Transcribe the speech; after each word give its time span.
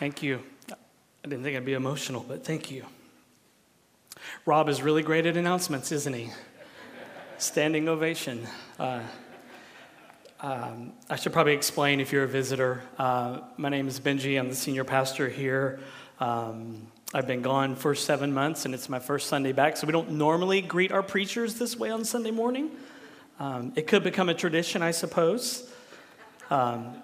Thank 0.00 0.22
you. 0.22 0.42
I 0.70 1.28
didn't 1.28 1.44
think 1.44 1.58
I'd 1.58 1.66
be 1.66 1.74
emotional, 1.74 2.24
but 2.26 2.42
thank 2.42 2.70
you. 2.70 2.86
Rob 4.46 4.70
is 4.70 4.80
really 4.80 5.02
great 5.02 5.26
at 5.26 5.36
announcements, 5.36 5.92
isn't 5.92 6.14
he? 6.14 6.30
Standing 7.36 7.86
ovation. 7.86 8.46
Uh, 8.78 9.02
um, 10.40 10.94
I 11.10 11.16
should 11.16 11.34
probably 11.34 11.52
explain 11.52 12.00
if 12.00 12.12
you're 12.12 12.24
a 12.24 12.28
visitor. 12.28 12.82
Uh, 12.96 13.40
my 13.58 13.68
name 13.68 13.88
is 13.88 14.00
Benji. 14.00 14.40
I'm 14.40 14.48
the 14.48 14.54
senior 14.54 14.84
pastor 14.84 15.28
here. 15.28 15.80
Um, 16.18 16.86
I've 17.12 17.26
been 17.26 17.42
gone 17.42 17.76
for 17.76 17.94
seven 17.94 18.32
months, 18.32 18.64
and 18.64 18.72
it's 18.72 18.88
my 18.88 19.00
first 19.00 19.26
Sunday 19.26 19.52
back. 19.52 19.76
So 19.76 19.86
we 19.86 19.92
don't 19.92 20.12
normally 20.12 20.62
greet 20.62 20.92
our 20.92 21.02
preachers 21.02 21.56
this 21.56 21.76
way 21.76 21.90
on 21.90 22.06
Sunday 22.06 22.30
morning. 22.30 22.70
Um, 23.38 23.74
it 23.76 23.86
could 23.86 24.02
become 24.02 24.30
a 24.30 24.34
tradition, 24.34 24.80
I 24.80 24.92
suppose. 24.92 25.70
Um, 26.48 27.02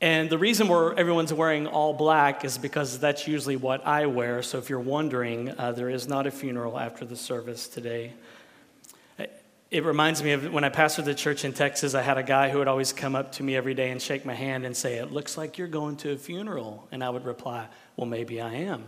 and 0.00 0.30
the 0.30 0.38
reason 0.38 0.68
we're, 0.68 0.94
everyone's 0.94 1.32
wearing 1.32 1.66
all 1.66 1.92
black 1.92 2.44
is 2.44 2.56
because 2.56 3.00
that's 3.00 3.26
usually 3.26 3.56
what 3.56 3.84
I 3.84 4.06
wear. 4.06 4.42
So 4.42 4.58
if 4.58 4.70
you're 4.70 4.78
wondering, 4.78 5.52
uh, 5.58 5.72
there 5.72 5.90
is 5.90 6.06
not 6.06 6.26
a 6.26 6.30
funeral 6.30 6.78
after 6.78 7.04
the 7.04 7.16
service 7.16 7.66
today. 7.66 8.12
It 9.70 9.84
reminds 9.84 10.22
me 10.22 10.32
of 10.32 10.50
when 10.50 10.64
I 10.64 10.70
pastored 10.70 11.04
the 11.04 11.14
church 11.14 11.44
in 11.44 11.52
Texas, 11.52 11.94
I 11.94 12.00
had 12.00 12.16
a 12.16 12.22
guy 12.22 12.48
who 12.48 12.58
would 12.58 12.68
always 12.68 12.92
come 12.92 13.14
up 13.14 13.32
to 13.32 13.42
me 13.42 13.54
every 13.54 13.74
day 13.74 13.90
and 13.90 14.00
shake 14.00 14.24
my 14.24 14.32
hand 14.32 14.64
and 14.64 14.74
say, 14.74 14.94
It 14.94 15.12
looks 15.12 15.36
like 15.36 15.58
you're 15.58 15.68
going 15.68 15.96
to 15.98 16.12
a 16.12 16.16
funeral. 16.16 16.88
And 16.90 17.04
I 17.04 17.10
would 17.10 17.26
reply, 17.26 17.66
Well, 17.96 18.06
maybe 18.06 18.40
I 18.40 18.54
am. 18.54 18.84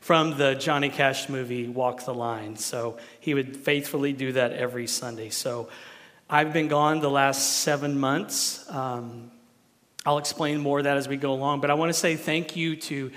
From 0.00 0.36
the 0.36 0.54
Johnny 0.56 0.90
Cash 0.90 1.30
movie, 1.30 1.68
Walk 1.68 2.04
the 2.04 2.12
Line. 2.12 2.56
So 2.56 2.98
he 3.20 3.32
would 3.32 3.56
faithfully 3.56 4.12
do 4.12 4.32
that 4.32 4.52
every 4.52 4.88
Sunday. 4.88 5.30
So 5.30 5.70
I've 6.28 6.52
been 6.52 6.68
gone 6.68 7.00
the 7.00 7.08
last 7.08 7.60
seven 7.60 7.98
months. 7.98 8.68
Um, 8.70 9.30
I'll 10.06 10.18
explain 10.18 10.60
more 10.60 10.78
of 10.78 10.84
that 10.84 10.96
as 10.96 11.08
we 11.08 11.16
go 11.16 11.32
along. 11.32 11.60
But 11.60 11.70
I 11.70 11.74
want 11.74 11.90
to 11.90 11.98
say 11.98 12.16
thank 12.16 12.56
you 12.56 12.76
to, 12.76 13.10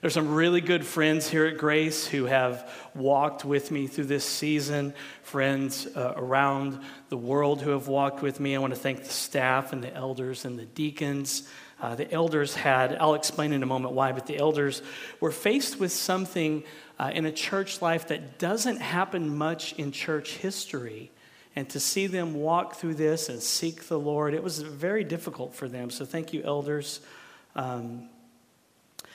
there's 0.00 0.14
some 0.14 0.34
really 0.34 0.60
good 0.60 0.84
friends 0.84 1.28
here 1.28 1.46
at 1.46 1.56
Grace 1.56 2.06
who 2.06 2.26
have 2.26 2.70
walked 2.94 3.44
with 3.44 3.70
me 3.70 3.86
through 3.86 4.06
this 4.06 4.24
season, 4.24 4.94
friends 5.22 5.86
uh, 5.96 6.12
around 6.16 6.80
the 7.08 7.16
world 7.16 7.62
who 7.62 7.70
have 7.70 7.88
walked 7.88 8.20
with 8.20 8.40
me. 8.40 8.54
I 8.54 8.58
want 8.58 8.74
to 8.74 8.80
thank 8.80 9.04
the 9.04 9.10
staff 9.10 9.72
and 9.72 9.82
the 9.82 9.94
elders 9.94 10.44
and 10.44 10.58
the 10.58 10.66
deacons. 10.66 11.48
Uh, 11.80 11.94
the 11.94 12.10
elders 12.12 12.54
had, 12.54 12.96
I'll 12.96 13.14
explain 13.14 13.52
in 13.52 13.62
a 13.62 13.66
moment 13.66 13.94
why, 13.94 14.12
but 14.12 14.26
the 14.26 14.36
elders 14.36 14.82
were 15.20 15.32
faced 15.32 15.78
with 15.78 15.92
something 15.92 16.64
uh, 16.98 17.10
in 17.14 17.26
a 17.26 17.32
church 17.32 17.80
life 17.80 18.08
that 18.08 18.38
doesn't 18.38 18.80
happen 18.80 19.36
much 19.36 19.72
in 19.74 19.92
church 19.92 20.36
history. 20.36 21.10
And 21.56 21.68
to 21.70 21.80
see 21.80 22.06
them 22.06 22.34
walk 22.34 22.76
through 22.76 22.94
this 22.94 23.28
and 23.28 23.40
seek 23.40 23.86
the 23.88 23.98
Lord, 23.98 24.34
it 24.34 24.42
was 24.42 24.60
very 24.60 25.04
difficult 25.04 25.54
for 25.54 25.68
them. 25.68 25.90
So 25.90 26.04
thank 26.04 26.32
you, 26.32 26.42
elders. 26.42 27.00
Um, 27.54 28.08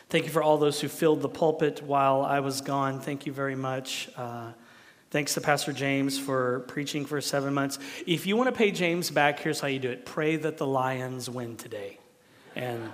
thank 0.09 0.25
you 0.25 0.31
for 0.31 0.41
all 0.41 0.57
those 0.57 0.79
who 0.79 0.87
filled 0.87 1.21
the 1.21 1.29
pulpit 1.29 1.83
while 1.83 2.21
I 2.21 2.39
was 2.39 2.61
gone. 2.61 3.01
Thank 3.01 3.25
you 3.25 3.33
very 3.33 3.55
much. 3.55 4.09
Uh, 4.15 4.51
thanks 5.11 5.33
to 5.33 5.41
Pastor 5.41 5.73
James 5.73 6.17
for 6.17 6.61
preaching 6.61 7.05
for 7.05 7.19
seven 7.19 7.53
months. 7.53 7.77
If 8.07 8.25
you 8.25 8.37
want 8.37 8.47
to 8.47 8.55
pay 8.57 8.71
James 8.71 9.11
back, 9.11 9.39
here's 9.39 9.59
how 9.59 9.67
you 9.67 9.79
do 9.79 9.89
it 9.89 10.05
pray 10.05 10.37
that 10.37 10.57
the 10.57 10.67
Lions 10.67 11.29
win 11.29 11.57
today. 11.57 11.99
And 12.55 12.93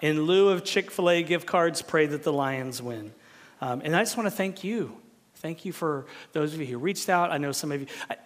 in 0.00 0.22
lieu 0.22 0.48
of 0.48 0.64
Chick 0.64 0.90
fil 0.90 1.10
A 1.10 1.22
gift 1.22 1.46
cards, 1.46 1.82
pray 1.82 2.06
that 2.06 2.22
the 2.22 2.32
Lions 2.32 2.80
win. 2.80 3.12
Um, 3.60 3.82
and 3.84 3.94
I 3.94 4.00
just 4.00 4.16
want 4.16 4.26
to 4.26 4.34
thank 4.34 4.64
you. 4.64 4.96
Thank 5.36 5.66
you 5.66 5.72
for 5.72 6.06
those 6.32 6.54
of 6.54 6.60
you 6.60 6.66
who 6.66 6.78
reached 6.78 7.10
out. 7.10 7.30
I 7.30 7.36
know 7.38 7.52
some 7.52 7.72
of 7.72 7.80
you. 7.82 7.86
I, 8.10 8.16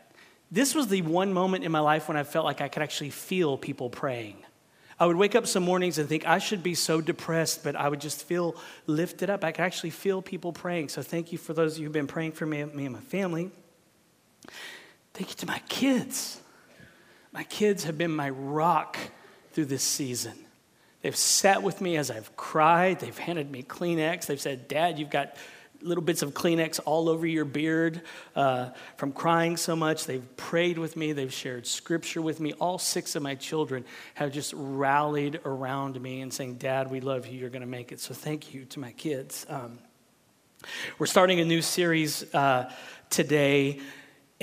this 0.50 0.74
was 0.74 0.88
the 0.88 1.02
one 1.02 1.32
moment 1.32 1.64
in 1.64 1.72
my 1.72 1.80
life 1.80 2.08
when 2.08 2.16
I 2.16 2.24
felt 2.24 2.44
like 2.44 2.60
I 2.60 2.68
could 2.68 2.82
actually 2.82 3.10
feel 3.10 3.56
people 3.56 3.88
praying. 3.88 4.36
I 4.98 5.06
would 5.06 5.16
wake 5.16 5.34
up 5.34 5.46
some 5.46 5.62
mornings 5.62 5.96
and 5.96 6.08
think, 6.08 6.26
I 6.26 6.38
should 6.38 6.62
be 6.62 6.74
so 6.74 7.00
depressed, 7.00 7.64
but 7.64 7.74
I 7.74 7.88
would 7.88 8.00
just 8.00 8.24
feel 8.24 8.54
lifted 8.86 9.30
up. 9.30 9.44
I 9.44 9.52
could 9.52 9.64
actually 9.64 9.90
feel 9.90 10.20
people 10.20 10.52
praying. 10.52 10.90
So 10.90 11.00
thank 11.00 11.32
you 11.32 11.38
for 11.38 11.54
those 11.54 11.74
of 11.74 11.78
you 11.78 11.84
who've 11.84 11.92
been 11.92 12.06
praying 12.06 12.32
for 12.32 12.44
me, 12.44 12.62
me 12.64 12.84
and 12.84 12.94
my 12.94 13.00
family. 13.00 13.50
Thank 15.14 15.30
you 15.30 15.36
to 15.36 15.46
my 15.46 15.60
kids. 15.70 16.40
My 17.32 17.44
kids 17.44 17.84
have 17.84 17.96
been 17.96 18.14
my 18.14 18.28
rock 18.28 18.98
through 19.52 19.66
this 19.66 19.82
season. 19.82 20.34
They've 21.00 21.16
sat 21.16 21.62
with 21.62 21.80
me 21.80 21.96
as 21.96 22.10
I've 22.10 22.36
cried. 22.36 23.00
They've 23.00 23.16
handed 23.16 23.50
me 23.50 23.62
Kleenex. 23.62 24.26
They've 24.26 24.40
said, 24.40 24.68
Dad, 24.68 24.98
you've 24.98 25.10
got 25.10 25.34
little 25.82 26.02
bits 26.02 26.22
of 26.22 26.34
Kleenex 26.34 26.80
all 26.84 27.08
over 27.08 27.26
your 27.26 27.44
beard 27.44 28.02
uh, 28.36 28.70
from 28.96 29.12
crying 29.12 29.56
so 29.56 29.74
much. 29.74 30.06
They've 30.06 30.36
prayed 30.36 30.78
with 30.78 30.96
me, 30.96 31.12
they've 31.12 31.32
shared 31.32 31.66
scripture 31.66 32.22
with 32.22 32.40
me. 32.40 32.52
All 32.54 32.78
six 32.78 33.16
of 33.16 33.22
my 33.22 33.34
children 33.34 33.84
have 34.14 34.32
just 34.32 34.52
rallied 34.56 35.40
around 35.44 36.00
me 36.00 36.20
and 36.20 36.32
saying, 36.32 36.56
Dad, 36.56 36.90
we 36.90 37.00
love 37.00 37.26
you, 37.26 37.38
you're 37.38 37.50
going 37.50 37.60
to 37.62 37.66
make 37.66 37.92
it. 37.92 38.00
So 38.00 38.14
thank 38.14 38.54
you 38.54 38.64
to 38.66 38.80
my 38.80 38.92
kids. 38.92 39.46
Um, 39.48 39.78
we're 40.98 41.06
starting 41.06 41.40
a 41.40 41.44
new 41.44 41.62
series 41.62 42.32
uh, 42.34 42.72
today. 43.08 43.80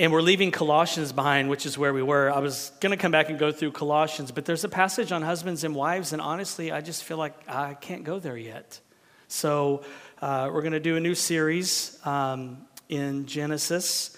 And 0.00 0.12
we're 0.12 0.22
leaving 0.22 0.52
Colossians 0.52 1.12
behind, 1.12 1.50
which 1.50 1.66
is 1.66 1.76
where 1.76 1.92
we 1.92 2.04
were. 2.04 2.30
I 2.30 2.38
was 2.38 2.70
going 2.78 2.92
to 2.92 2.96
come 2.96 3.10
back 3.10 3.30
and 3.30 3.38
go 3.38 3.50
through 3.50 3.72
Colossians, 3.72 4.30
but 4.30 4.44
there's 4.44 4.62
a 4.62 4.68
passage 4.68 5.10
on 5.10 5.22
husbands 5.22 5.64
and 5.64 5.74
wives, 5.74 6.12
and 6.12 6.22
honestly, 6.22 6.70
I 6.70 6.82
just 6.82 7.02
feel 7.02 7.16
like 7.16 7.34
I 7.48 7.74
can't 7.74 8.04
go 8.04 8.20
there 8.20 8.36
yet. 8.36 8.78
So 9.26 9.82
uh, 10.20 10.50
we're 10.52 10.62
going 10.62 10.72
to 10.72 10.80
do 10.80 10.96
a 10.96 11.00
new 11.00 11.14
series 11.14 11.96
um, 12.04 12.58
in 12.88 13.26
Genesis. 13.26 14.16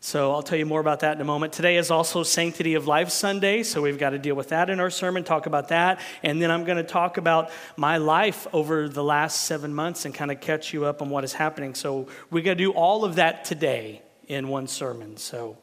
So 0.00 0.30
I'll 0.30 0.42
tell 0.42 0.58
you 0.58 0.66
more 0.66 0.80
about 0.80 1.00
that 1.00 1.16
in 1.16 1.20
a 1.22 1.24
moment. 1.24 1.54
Today 1.54 1.76
is 1.76 1.90
also 1.90 2.22
Sanctity 2.22 2.74
of 2.74 2.86
Life 2.86 3.08
Sunday, 3.08 3.62
so 3.62 3.80
we've 3.80 3.98
got 3.98 4.10
to 4.10 4.18
deal 4.18 4.34
with 4.34 4.50
that 4.50 4.68
in 4.68 4.78
our 4.78 4.90
sermon, 4.90 5.24
talk 5.24 5.46
about 5.46 5.68
that. 5.68 6.00
And 6.22 6.40
then 6.40 6.50
I'm 6.50 6.64
going 6.64 6.76
to 6.76 6.84
talk 6.84 7.16
about 7.16 7.50
my 7.76 7.96
life 7.96 8.46
over 8.52 8.88
the 8.90 9.02
last 9.02 9.46
seven 9.46 9.74
months 9.74 10.04
and 10.04 10.14
kind 10.14 10.30
of 10.30 10.40
catch 10.40 10.74
you 10.74 10.84
up 10.84 11.00
on 11.00 11.08
what 11.08 11.24
is 11.24 11.32
happening. 11.32 11.74
So 11.74 12.08
we're 12.30 12.44
going 12.44 12.58
to 12.58 12.64
do 12.64 12.72
all 12.72 13.04
of 13.04 13.14
that 13.14 13.46
today 13.46 14.02
in 14.26 14.48
one 14.48 14.66
sermon. 14.66 15.16
So 15.16 15.56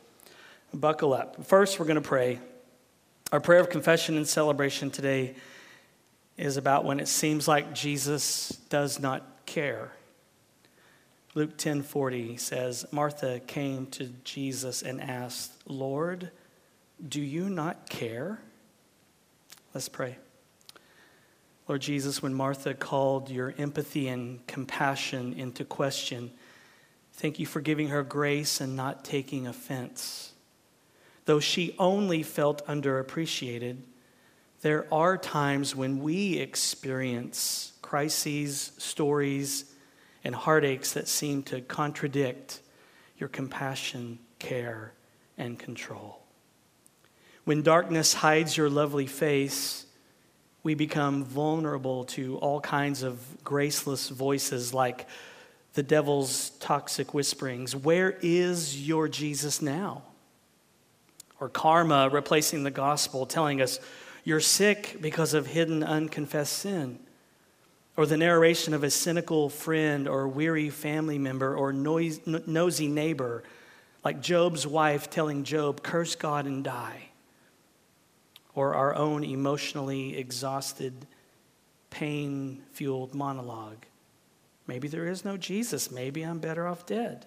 buckle 0.73 1.13
up. 1.13 1.46
First, 1.46 1.79
we're 1.79 1.85
going 1.85 1.96
to 1.96 2.02
pray. 2.02 2.40
Our 3.31 3.40
prayer 3.40 3.59
of 3.59 3.69
confession 3.69 4.17
and 4.17 4.28
celebration 4.28 4.90
today 4.90 5.35
is 6.38 6.57
about 6.57 6.85
when 6.85 7.00
it 7.00 7.07
seems 7.07 7.47
like 7.47 7.73
Jesus 7.75 8.50
does 8.69 9.00
not 9.00 9.34
care. 9.46 9.92
Luke 11.34 11.58
10:40 11.58 12.38
says 12.38 12.86
Martha 12.92 13.42
came 13.42 13.88
to 13.88 14.08
Jesus 14.24 14.82
and 14.82 15.02
asked, 15.02 15.52
"Lord, 15.68 16.32
do 17.06 17.22
you 17.22 17.50
not 17.50 17.90
care?" 17.90 18.42
Let's 19.74 19.90
pray. 19.90 20.18
Lord 21.68 21.82
Jesus, 21.82 22.22
when 22.22 22.34
Martha 22.34 22.74
called 22.74 23.30
your 23.30 23.54
empathy 23.58 24.08
and 24.08 24.46
compassion 24.48 25.34
into 25.34 25.66
question, 25.66 26.32
thank 27.14 27.40
you 27.40 27.46
for 27.46 27.60
giving 27.60 27.90
her 27.90 28.04
grace 28.04 28.62
and 28.62 28.76
not 28.76 29.04
taking 29.04 29.48
offense. 29.48 30.34
Though 31.26 31.40
she 31.40 31.76
only 31.80 32.22
felt 32.22 32.66
underappreciated, 32.68 33.82
there 34.62 34.88
are 34.94 35.18
times 35.18 35.76
when 35.76 36.00
we 36.00 36.38
experience 36.38 37.74
crises, 37.85 38.72
stories, 38.79 39.66
and 40.23 40.34
heartaches 40.34 40.94
that 40.94 41.07
seem 41.07 41.44
to 41.44 41.62
contradict 41.62 42.59
your 43.19 43.29
compassion, 43.29 44.18
care, 44.40 44.91
and 45.38 45.59
control. 45.59 46.19
When 47.44 47.62
darkness 47.62 48.16
hides 48.16 48.57
your 48.57 48.72
lovely 48.72 49.06
face, 49.06 49.85
we 50.63 50.73
become 50.73 51.23
vulnerable 51.23 52.06
to 52.06 52.38
all 52.38 52.59
kinds 52.59 53.03
of 53.03 53.19
graceless 53.44 54.09
voices 54.09 54.73
like 54.73 55.07
the 55.75 55.84
devil's 55.84 56.50
toxic 56.59 57.14
whisperings 57.14 57.76
Where 57.76 58.17
is 58.23 58.88
your 58.88 59.08
Jesus 59.08 59.61
now? 59.61 60.02
Or 61.40 61.49
karma 61.49 62.09
replacing 62.09 62.64
the 62.64 62.72
gospel, 62.72 63.28
telling 63.28 63.61
us 63.61 63.79
you're 64.23 64.40
sick 64.40 64.97
because 65.02 65.35
of 65.35 65.46
hidden, 65.46 65.84
unconfessed 65.84 66.53
sin 66.53 66.97
or 67.97 68.06
the 68.06 68.18
narration 68.18 68.74
of 68.74 68.84
a 68.84 68.90
cynical 68.90 69.50
friend 69.50 70.08
or 70.08 70.28
weary 70.28 70.70
family 70.70 71.18
member 71.18 71.56
or 71.56 71.72
noise, 71.72 72.20
nosy 72.26 72.88
neighbor, 72.88 73.44
like 74.03 74.22
Job's 74.22 74.68
wife 74.68 75.09
telling 75.09 75.44
Job, 75.44 75.82
curse 75.82 76.16
God 76.16 76.46
and 76.46 76.64
die, 76.64 77.09
or 78.53 78.76
our 78.76 78.94
own 78.96 79.24
emotionally 79.24 80.18
exhausted, 80.18 80.94
pain 81.90 82.62
fueled 82.74 83.14
monologue. 83.14 83.86
Maybe 84.68 84.88
there 84.88 85.08
is 85.08 85.24
no 85.24 85.38
Jesus. 85.38 85.91
Maybe 85.91 86.24
I'm 86.24 86.40
better 86.40 86.68
off 86.68 86.86
dead. 86.86 87.26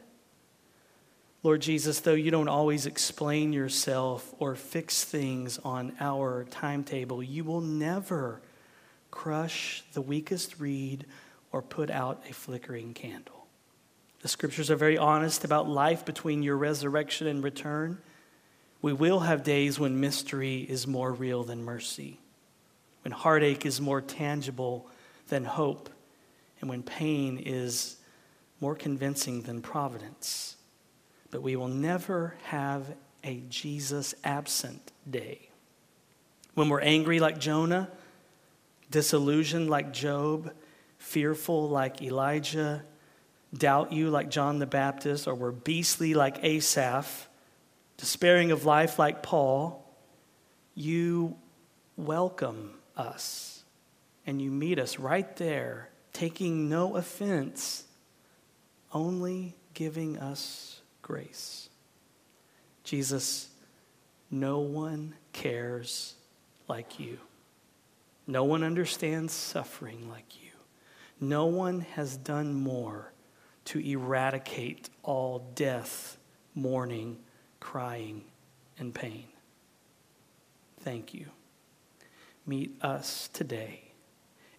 Lord 1.42 1.62
Jesus, 1.62 2.00
though 2.00 2.14
you 2.14 2.30
don't 2.32 2.48
always 2.48 2.84
explain 2.84 3.52
yourself 3.52 4.34
or 4.40 4.56
fix 4.56 5.04
things 5.04 5.58
on 5.58 5.94
our 6.00 6.44
timetable, 6.50 7.22
you 7.22 7.44
will 7.44 7.60
never 7.60 8.42
crush 9.10 9.82
the 9.92 10.02
weakest 10.02 10.60
reed, 10.60 11.06
or 11.50 11.62
put 11.62 11.90
out 11.90 12.22
a 12.28 12.32
flickering 12.32 12.92
candle. 12.94 13.46
The 14.20 14.28
scriptures 14.28 14.70
are 14.70 14.76
very 14.76 14.98
honest 14.98 15.44
about 15.44 15.68
life 15.68 16.04
between 16.04 16.42
your 16.42 16.56
resurrection 16.56 17.26
and 17.26 17.42
return. 17.42 17.98
We 18.82 18.92
will 18.92 19.20
have 19.20 19.42
days 19.44 19.78
when 19.78 20.00
mystery 20.00 20.58
is 20.58 20.86
more 20.86 21.12
real 21.12 21.44
than 21.44 21.64
mercy, 21.64 22.20
when 23.02 23.12
heartache 23.12 23.64
is 23.64 23.80
more 23.80 24.00
tangible 24.00 24.88
than 25.28 25.44
hope, 25.44 25.88
and 26.60 26.68
when 26.68 26.82
pain 26.82 27.38
is 27.38 27.96
more 28.60 28.74
convincing 28.74 29.42
than 29.42 29.62
providence. 29.62 30.56
But 31.30 31.42
we 31.42 31.56
will 31.56 31.68
never 31.68 32.34
have 32.44 32.84
a 33.22 33.42
Jesus 33.48 34.14
absent 34.24 34.92
day. 35.08 35.48
When 36.54 36.68
we're 36.68 36.80
angry 36.80 37.20
like 37.20 37.38
Jonah, 37.38 37.88
disillusioned 38.90 39.68
like 39.68 39.92
Job, 39.92 40.52
fearful 40.98 41.68
like 41.68 42.02
Elijah, 42.02 42.84
doubt 43.54 43.92
you 43.92 44.10
like 44.10 44.30
John 44.30 44.58
the 44.58 44.66
Baptist, 44.66 45.26
or 45.26 45.34
we're 45.34 45.52
beastly 45.52 46.14
like 46.14 46.38
Asaph, 46.42 47.28
despairing 47.96 48.50
of 48.50 48.64
life 48.64 48.98
like 48.98 49.22
Paul, 49.22 49.84
you 50.74 51.36
welcome 51.96 52.78
us 52.96 53.64
and 54.26 54.40
you 54.40 54.50
meet 54.50 54.78
us 54.78 54.98
right 54.98 55.36
there, 55.36 55.90
taking 56.12 56.68
no 56.68 56.96
offense, 56.96 57.84
only 58.92 59.56
giving 59.74 60.18
us 60.18 60.80
grace. 61.02 61.68
Jesus, 62.84 63.48
no 64.30 64.60
one 64.60 65.14
cares 65.32 66.14
like 66.68 67.00
you. 67.00 67.18
No 68.28 68.44
one 68.44 68.62
understands 68.62 69.32
suffering 69.32 70.10
like 70.10 70.42
you. 70.42 70.50
No 71.18 71.46
one 71.46 71.80
has 71.80 72.18
done 72.18 72.52
more 72.52 73.14
to 73.64 73.78
eradicate 73.80 74.90
all 75.02 75.50
death, 75.54 76.18
mourning, 76.54 77.18
crying, 77.58 78.22
and 78.78 78.94
pain. 78.94 79.24
Thank 80.80 81.14
you. 81.14 81.26
Meet 82.46 82.84
us 82.84 83.30
today 83.32 83.80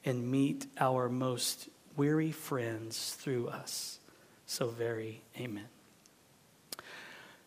and 0.04 0.30
meet 0.30 0.66
our 0.80 1.08
most 1.08 1.70
weary 1.96 2.32
friends 2.32 3.14
through 3.20 3.50
us. 3.50 4.00
So 4.48 4.70
very 4.70 5.22
amen. 5.40 5.68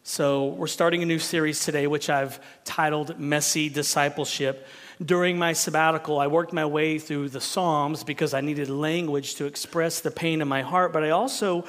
So, 0.04 0.46
we're 0.46 0.66
starting 0.66 1.04
a 1.04 1.06
new 1.06 1.20
series 1.20 1.64
today, 1.64 1.86
which 1.86 2.10
I've 2.10 2.40
titled 2.64 3.20
Messy 3.20 3.68
Discipleship. 3.68 4.66
During 5.04 5.38
my 5.38 5.52
sabbatical, 5.52 6.18
I 6.18 6.26
worked 6.26 6.52
my 6.52 6.66
way 6.66 6.98
through 6.98 7.30
the 7.30 7.40
Psalms 7.40 8.04
because 8.04 8.34
I 8.34 8.40
needed 8.40 8.68
language 8.68 9.36
to 9.36 9.46
express 9.46 10.00
the 10.00 10.10
pain 10.10 10.40
in 10.40 10.48
my 10.48 10.62
heart, 10.62 10.92
but 10.92 11.02
I 11.02 11.10
also 11.10 11.64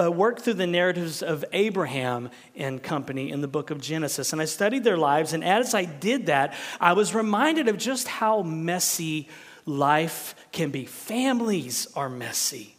uh, 0.00 0.10
worked 0.10 0.42
through 0.42 0.54
the 0.54 0.66
narratives 0.66 1.22
of 1.22 1.44
Abraham 1.52 2.30
and 2.56 2.82
company 2.82 3.30
in 3.30 3.40
the 3.40 3.48
book 3.48 3.70
of 3.70 3.80
Genesis. 3.80 4.32
And 4.32 4.40
I 4.40 4.46
studied 4.46 4.84
their 4.84 4.96
lives, 4.96 5.32
and 5.32 5.44
as 5.44 5.74
I 5.74 5.84
did 5.84 6.26
that, 6.26 6.54
I 6.80 6.94
was 6.94 7.14
reminded 7.14 7.68
of 7.68 7.76
just 7.76 8.08
how 8.08 8.42
messy 8.42 9.28
life 9.66 10.34
can 10.50 10.70
be. 10.70 10.86
Families 10.86 11.86
are 11.94 12.08
messy, 12.08 12.76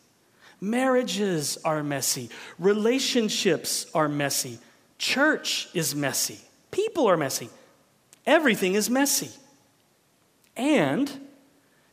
marriages 0.60 1.57
are 1.63 1.84
messy, 1.84 2.30
relationships 2.57 3.86
are 3.94 4.10
messy. 4.10 4.60
Church 4.98 5.68
is 5.74 5.94
messy. 5.94 6.40
People 6.72 7.07
are 7.07 7.18
messy. 7.18 7.50
Everything 8.25 8.75
is 8.75 8.90
messy. 8.90 9.30
And 10.55 11.11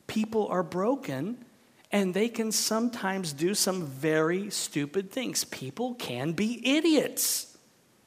people 0.06 0.48
are 0.48 0.62
broken 0.62 1.44
and 1.92 2.14
they 2.14 2.28
can 2.28 2.52
sometimes 2.52 3.32
do 3.32 3.54
some 3.54 3.86
very 3.86 4.50
stupid 4.50 5.10
things. 5.10 5.44
People 5.44 5.94
can 5.94 6.32
be 6.32 6.76
idiots. 6.76 7.56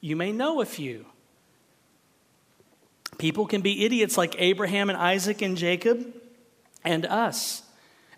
You 0.00 0.16
may 0.16 0.32
know 0.32 0.60
a 0.60 0.64
few. 0.64 1.06
People 3.18 3.46
can 3.46 3.60
be 3.60 3.84
idiots 3.84 4.16
like 4.16 4.34
Abraham 4.38 4.88
and 4.90 4.98
Isaac 4.98 5.42
and 5.42 5.56
Jacob 5.56 6.14
and 6.82 7.06
us. 7.06 7.62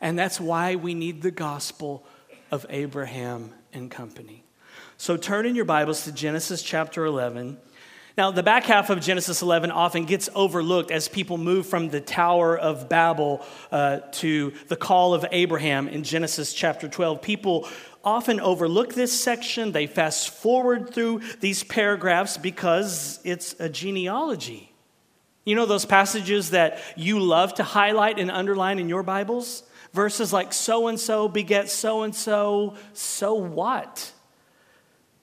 And 0.00 0.18
that's 0.18 0.40
why 0.40 0.76
we 0.76 0.94
need 0.94 1.22
the 1.22 1.30
gospel 1.30 2.04
of 2.50 2.64
Abraham 2.70 3.52
and 3.72 3.90
company. 3.90 4.44
So 4.98 5.16
turn 5.16 5.46
in 5.46 5.54
your 5.54 5.64
Bibles 5.64 6.04
to 6.04 6.12
Genesis 6.12 6.62
chapter 6.62 7.04
11. 7.04 7.58
Now, 8.16 8.30
the 8.30 8.42
back 8.42 8.64
half 8.64 8.88
of 8.88 9.02
Genesis 9.02 9.42
11 9.42 9.70
often 9.70 10.06
gets 10.06 10.30
overlooked 10.34 10.90
as 10.90 11.06
people 11.06 11.36
move 11.36 11.66
from 11.66 11.90
the 11.90 12.00
Tower 12.00 12.56
of 12.56 12.88
Babel 12.88 13.44
uh, 13.70 13.98
to 14.12 14.54
the 14.68 14.76
call 14.76 15.12
of 15.12 15.26
Abraham 15.32 15.86
in 15.86 16.02
Genesis 16.02 16.54
chapter 16.54 16.88
12. 16.88 17.20
People 17.20 17.68
often 18.02 18.40
overlook 18.40 18.94
this 18.94 19.18
section. 19.18 19.72
They 19.72 19.86
fast 19.86 20.30
forward 20.30 20.94
through 20.94 21.20
these 21.40 21.62
paragraphs 21.62 22.38
because 22.38 23.20
it's 23.22 23.54
a 23.58 23.68
genealogy. 23.68 24.72
You 25.44 25.54
know 25.54 25.66
those 25.66 25.84
passages 25.84 26.50
that 26.50 26.80
you 26.96 27.20
love 27.20 27.52
to 27.54 27.64
highlight 27.64 28.18
and 28.18 28.30
underline 28.30 28.78
in 28.78 28.88
your 28.88 29.02
Bibles? 29.02 29.62
Verses 29.92 30.32
like 30.32 30.54
so 30.54 30.88
and 30.88 30.98
so 30.98 31.28
begets 31.28 31.70
so 31.70 32.02
and 32.02 32.14
so, 32.14 32.76
so 32.94 33.34
what? 33.34 34.10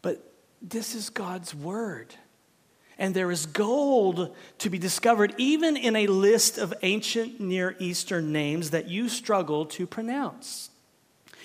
But 0.04 0.31
this 0.62 0.94
is 0.94 1.10
God's 1.10 1.56
word. 1.56 2.13
And 3.04 3.14
there 3.14 3.32
is 3.32 3.48
gold 3.48 4.34
to 4.60 4.70
be 4.70 4.78
discovered 4.78 5.36
even 5.38 5.76
in 5.76 5.98
a 5.98 6.08
list 6.08 6.58
of 6.58 6.74
ancient 6.84 7.38
Near 7.38 7.76
Eastern 7.78 8.32
names 8.32 8.70
that 8.70 8.88
you 8.88 9.10
struggle 9.10 9.66
to 9.66 9.86
pronounce. 9.86 10.70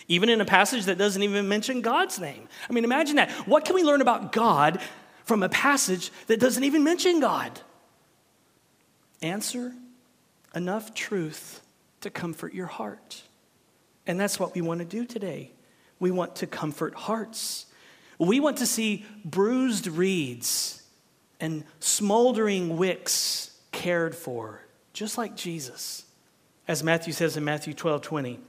Even 0.07 0.29
in 0.29 0.41
a 0.41 0.45
passage 0.45 0.85
that 0.85 0.99
doesn't 0.99 1.21
even 1.21 1.49
mention 1.49 1.81
God's 1.81 2.21
name. 2.21 2.47
I 2.71 2.73
mean, 2.73 2.85
imagine 2.85 3.17
that. 3.17 3.33
What 3.49 3.65
can 3.65 3.75
we 3.75 3.83
learn 3.83 4.01
about 4.01 4.31
God 4.31 4.81
from 5.25 5.43
a 5.43 5.49
passage 5.49 6.13
that 6.29 6.39
doesn't 6.39 6.63
even 6.63 6.85
mention 6.85 7.19
God? 7.19 7.61
Answer 9.21 9.73
enough 10.55 10.95
truth 10.95 11.61
to 12.03 12.09
comfort 12.09 12.55
your 12.55 12.67
heart. 12.67 13.25
And 14.07 14.21
that's 14.21 14.39
what 14.39 14.55
we 14.55 14.61
want 14.61 14.79
to 14.79 14.87
do 14.87 15.05
today. 15.05 15.51
We 15.99 16.13
want 16.13 16.37
to 16.37 16.47
comfort 16.47 16.95
hearts. 16.95 17.67
We 18.17 18.39
want 18.39 18.59
to 18.59 18.67
see 18.67 19.05
bruised 19.25 19.89
reeds 19.89 20.85
and 21.40 21.64
smoldering 21.81 22.76
wicks 22.76 23.56
cared 23.73 24.14
for, 24.14 24.62
just 24.93 25.19
like 25.19 25.37
Jesus. 25.37 26.05
As 26.67 26.82
Matthew 26.82 27.12
says 27.12 27.37
in 27.37 27.44
Matthew 27.44 27.75
12 27.75 28.02
20, 28.02 28.40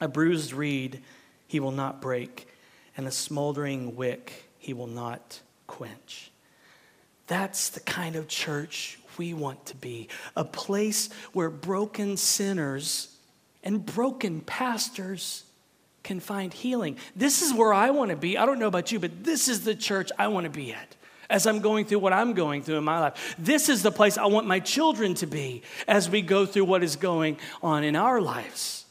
a 0.00 0.08
bruised 0.08 0.52
reed 0.52 1.02
he 1.46 1.60
will 1.60 1.72
not 1.72 2.00
break, 2.00 2.48
and 2.96 3.06
a 3.06 3.10
smoldering 3.10 3.96
wick 3.96 4.48
he 4.58 4.72
will 4.72 4.86
not 4.86 5.40
quench. 5.66 6.30
That's 7.26 7.70
the 7.70 7.80
kind 7.80 8.16
of 8.16 8.28
church 8.28 8.98
we 9.18 9.34
want 9.34 9.66
to 9.66 9.76
be 9.76 10.08
a 10.36 10.44
place 10.44 11.10
where 11.32 11.50
broken 11.50 12.16
sinners 12.16 13.14
and 13.62 13.84
broken 13.84 14.40
pastors 14.40 15.44
can 16.02 16.20
find 16.20 16.52
healing. 16.52 16.96
This 17.14 17.42
is 17.42 17.54
where 17.54 17.72
I 17.72 17.90
want 17.90 18.10
to 18.10 18.16
be. 18.16 18.36
I 18.36 18.46
don't 18.46 18.58
know 18.58 18.66
about 18.66 18.90
you, 18.90 18.98
but 18.98 19.22
this 19.22 19.48
is 19.48 19.64
the 19.64 19.74
church 19.74 20.10
I 20.18 20.28
want 20.28 20.44
to 20.44 20.50
be 20.50 20.72
at 20.72 20.96
as 21.32 21.46
I'm 21.46 21.60
going 21.60 21.86
through 21.86 22.00
what 22.00 22.12
I'm 22.12 22.34
going 22.34 22.62
through 22.62 22.76
in 22.76 22.84
my 22.84 23.00
life. 23.00 23.34
This 23.38 23.68
is 23.68 23.82
the 23.82 23.90
place 23.90 24.18
I 24.18 24.26
want 24.26 24.46
my 24.46 24.60
children 24.60 25.14
to 25.14 25.26
be 25.26 25.62
as 25.88 26.10
we 26.10 26.20
go 26.22 26.44
through 26.46 26.66
what 26.66 26.84
is 26.84 26.94
going 26.96 27.38
on 27.62 27.82
in 27.82 27.96
our 27.96 28.20
lives. 28.20 28.84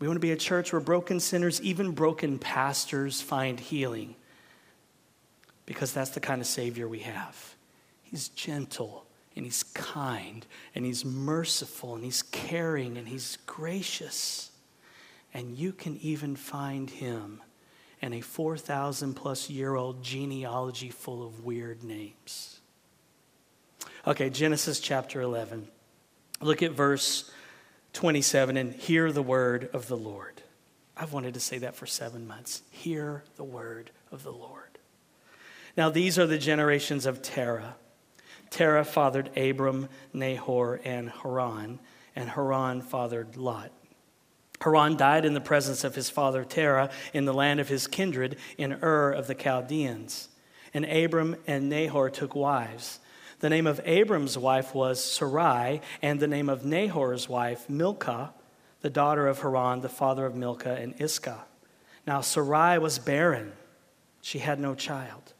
We 0.00 0.08
want 0.08 0.16
to 0.16 0.20
be 0.20 0.32
a 0.32 0.36
church 0.36 0.72
where 0.72 0.80
broken 0.80 1.20
sinners, 1.20 1.62
even 1.62 1.92
broken 1.92 2.38
pastors, 2.38 3.22
find 3.22 3.58
healing 3.58 4.16
because 5.66 5.92
that's 5.92 6.10
the 6.10 6.20
kind 6.20 6.40
of 6.40 6.46
Savior 6.46 6.88
we 6.88 6.98
have. 6.98 7.54
He's 8.02 8.28
gentle 8.28 9.06
and 9.36 9.44
He's 9.44 9.62
kind 9.62 10.44
and 10.74 10.84
He's 10.84 11.04
merciful 11.04 11.94
and 11.94 12.04
He's 12.04 12.22
caring 12.22 12.98
and 12.98 13.08
He's 13.08 13.38
gracious. 13.46 14.50
And 15.32 15.56
you 15.56 15.72
can 15.72 15.96
even 15.98 16.36
find 16.36 16.90
him 16.90 17.40
in 18.04 18.12
a 18.12 18.20
4,000 18.20 19.14
plus 19.14 19.48
year 19.48 19.74
old 19.74 20.02
genealogy 20.02 20.90
full 20.90 21.26
of 21.26 21.42
weird 21.42 21.82
names. 21.82 22.60
Okay, 24.06 24.28
Genesis 24.28 24.78
chapter 24.78 25.22
11. 25.22 25.68
Look 26.42 26.62
at 26.62 26.72
verse 26.72 27.30
27 27.94 28.58
and 28.58 28.74
hear 28.74 29.10
the 29.10 29.22
word 29.22 29.70
of 29.72 29.88
the 29.88 29.96
Lord. 29.96 30.42
I've 30.94 31.14
wanted 31.14 31.32
to 31.32 31.40
say 31.40 31.56
that 31.58 31.76
for 31.76 31.86
seven 31.86 32.26
months. 32.26 32.60
Hear 32.70 33.24
the 33.36 33.44
word 33.44 33.90
of 34.12 34.22
the 34.22 34.32
Lord. 34.32 34.78
Now, 35.74 35.88
these 35.88 36.18
are 36.18 36.26
the 36.26 36.36
generations 36.36 37.06
of 37.06 37.22
Terah. 37.22 37.74
Terah 38.50 38.84
fathered 38.84 39.34
Abram, 39.34 39.88
Nahor, 40.12 40.78
and 40.84 41.08
Haran, 41.08 41.80
and 42.14 42.28
Haran 42.28 42.82
fathered 42.82 43.38
Lot. 43.38 43.72
Haran 44.60 44.96
died 44.96 45.24
in 45.24 45.34
the 45.34 45.40
presence 45.40 45.84
of 45.84 45.94
his 45.94 46.08
father 46.08 46.44
Terah 46.44 46.90
in 47.12 47.24
the 47.24 47.34
land 47.34 47.60
of 47.60 47.68
his 47.68 47.86
kindred 47.86 48.36
in 48.56 48.72
Ur 48.82 49.10
of 49.10 49.26
the 49.26 49.34
Chaldeans. 49.34 50.28
And 50.72 50.84
Abram 50.84 51.36
and 51.46 51.68
Nahor 51.68 52.10
took 52.10 52.34
wives. 52.34 53.00
The 53.40 53.50
name 53.50 53.66
of 53.66 53.80
Abram's 53.84 54.38
wife 54.38 54.74
was 54.74 55.04
Sarai, 55.04 55.80
and 56.00 56.18
the 56.18 56.26
name 56.26 56.48
of 56.48 56.64
Nahor's 56.64 57.28
wife, 57.28 57.68
Milcah, 57.68 58.32
the 58.80 58.90
daughter 58.90 59.26
of 59.26 59.40
Haran, 59.40 59.80
the 59.80 59.88
father 59.88 60.24
of 60.24 60.34
Milcah 60.34 60.76
and 60.76 60.94
Iscah. 61.00 61.44
Now 62.06 62.20
Sarai 62.20 62.78
was 62.78 62.98
barren, 62.98 63.52
she 64.22 64.38
had 64.38 64.58
no 64.58 64.74
child. 64.74 65.34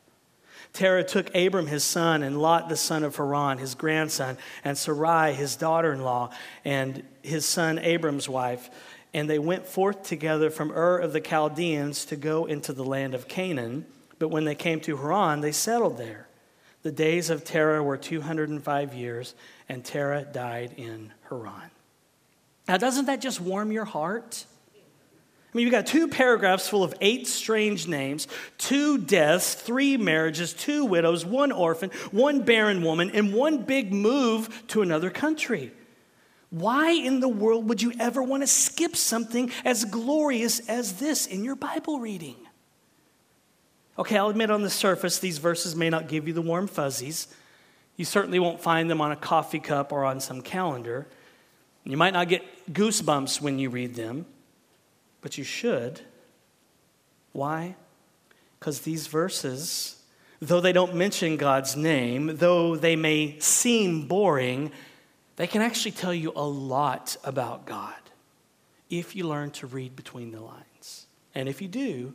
Terah 0.74 1.04
took 1.04 1.34
Abram 1.34 1.68
his 1.68 1.84
son 1.84 2.22
and 2.22 2.42
Lot 2.42 2.68
the 2.68 2.76
son 2.76 3.04
of 3.04 3.16
Haran, 3.16 3.58
his 3.58 3.74
grandson, 3.74 4.36
and 4.64 4.76
Sarai 4.76 5.32
his 5.32 5.56
daughter 5.56 5.92
in 5.92 6.02
law, 6.02 6.30
and 6.64 7.04
his 7.22 7.46
son 7.46 7.78
Abram's 7.78 8.28
wife. 8.28 8.68
And 9.14 9.30
they 9.30 9.38
went 9.38 9.66
forth 9.66 10.02
together 10.02 10.50
from 10.50 10.72
Ur 10.72 10.98
of 10.98 11.12
the 11.14 11.20
Chaldeans 11.20 12.04
to 12.06 12.16
go 12.16 12.44
into 12.44 12.74
the 12.74 12.84
land 12.84 13.14
of 13.14 13.28
Canaan. 13.28 13.86
But 14.18 14.28
when 14.28 14.44
they 14.44 14.54
came 14.54 14.80
to 14.80 14.96
Haran, 14.96 15.40
they 15.40 15.52
settled 15.52 15.96
there. 15.96 16.28
The 16.82 16.92
days 16.92 17.30
of 17.30 17.44
Terah 17.44 17.82
were 17.82 17.96
205 17.96 18.92
years, 18.92 19.34
and 19.68 19.82
Terah 19.82 20.24
died 20.24 20.74
in 20.76 21.12
Haran. 21.30 21.70
Now, 22.68 22.76
doesn't 22.76 23.06
that 23.06 23.20
just 23.22 23.40
warm 23.40 23.72
your 23.72 23.86
heart? 23.86 24.44
I 25.54 25.56
mean, 25.56 25.66
you've 25.66 25.72
got 25.72 25.86
two 25.86 26.08
paragraphs 26.08 26.68
full 26.68 26.82
of 26.82 26.94
eight 27.00 27.28
strange 27.28 27.86
names, 27.86 28.26
two 28.58 28.98
deaths, 28.98 29.54
three 29.54 29.96
marriages, 29.96 30.52
two 30.52 30.84
widows, 30.84 31.24
one 31.24 31.52
orphan, 31.52 31.90
one 32.10 32.42
barren 32.42 32.82
woman, 32.82 33.10
and 33.10 33.32
one 33.32 33.62
big 33.62 33.92
move 33.92 34.64
to 34.68 34.82
another 34.82 35.10
country. 35.10 35.70
Why 36.54 36.90
in 36.92 37.20
the 37.20 37.28
world 37.28 37.68
would 37.68 37.82
you 37.82 37.92
ever 37.98 38.22
want 38.22 38.42
to 38.42 38.46
skip 38.46 38.94
something 38.94 39.50
as 39.64 39.84
glorious 39.84 40.60
as 40.68 40.94
this 40.94 41.26
in 41.26 41.42
your 41.42 41.56
Bible 41.56 41.98
reading? 41.98 42.36
Okay, 43.98 44.16
I'll 44.16 44.28
admit 44.28 44.50
on 44.50 44.62
the 44.62 44.70
surface, 44.70 45.18
these 45.18 45.38
verses 45.38 45.74
may 45.74 45.90
not 45.90 46.08
give 46.08 46.28
you 46.28 46.34
the 46.34 46.42
warm 46.42 46.68
fuzzies. 46.68 47.28
You 47.96 48.04
certainly 48.04 48.38
won't 48.38 48.60
find 48.60 48.90
them 48.90 49.00
on 49.00 49.10
a 49.10 49.16
coffee 49.16 49.60
cup 49.60 49.92
or 49.92 50.04
on 50.04 50.20
some 50.20 50.42
calendar. 50.42 51.06
You 51.84 51.96
might 51.96 52.12
not 52.12 52.28
get 52.28 52.72
goosebumps 52.72 53.40
when 53.40 53.58
you 53.58 53.70
read 53.70 53.94
them 53.94 54.26
but 55.24 55.38
you 55.38 55.42
should. 55.42 56.02
Why? 57.32 57.76
Because 58.60 58.82
these 58.82 59.06
verses, 59.06 59.96
though 60.38 60.60
they 60.60 60.74
don't 60.74 60.94
mention 60.94 61.38
God's 61.38 61.74
name, 61.76 62.36
though 62.36 62.76
they 62.76 62.94
may 62.94 63.38
seem 63.38 64.06
boring, 64.06 64.70
they 65.36 65.46
can 65.46 65.62
actually 65.62 65.92
tell 65.92 66.14
you 66.14 66.32
a 66.36 66.44
lot 66.44 67.16
about 67.24 67.66
God 67.66 67.94
if 68.90 69.16
you 69.16 69.26
learn 69.26 69.50
to 69.52 69.66
read 69.66 69.96
between 69.96 70.30
the 70.30 70.40
lines. 70.40 71.06
And 71.34 71.48
if 71.48 71.60
you 71.60 71.68
do, 71.68 72.14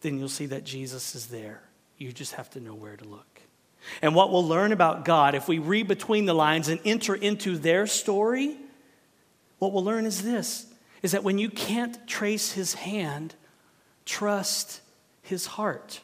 then 0.00 0.18
you'll 0.18 0.28
see 0.28 0.46
that 0.46 0.64
Jesus 0.64 1.14
is 1.14 1.26
there. 1.26 1.62
You 1.98 2.12
just 2.12 2.32
have 2.34 2.50
to 2.50 2.60
know 2.60 2.74
where 2.74 2.96
to 2.96 3.04
look. 3.04 3.40
And 4.00 4.14
what 4.14 4.32
we'll 4.32 4.46
learn 4.46 4.72
about 4.72 5.04
God 5.04 5.34
if 5.34 5.48
we 5.48 5.58
read 5.58 5.88
between 5.88 6.24
the 6.24 6.34
lines 6.34 6.68
and 6.68 6.80
enter 6.84 7.14
into 7.14 7.58
their 7.58 7.86
story, 7.86 8.56
what 9.58 9.72
we'll 9.72 9.84
learn 9.84 10.06
is 10.06 10.22
this 10.22 10.66
is 11.02 11.12
that 11.12 11.22
when 11.22 11.36
you 11.36 11.50
can't 11.50 12.06
trace 12.08 12.52
his 12.52 12.72
hand, 12.72 13.34
trust 14.06 14.80
his 15.20 15.44
heart. 15.44 16.00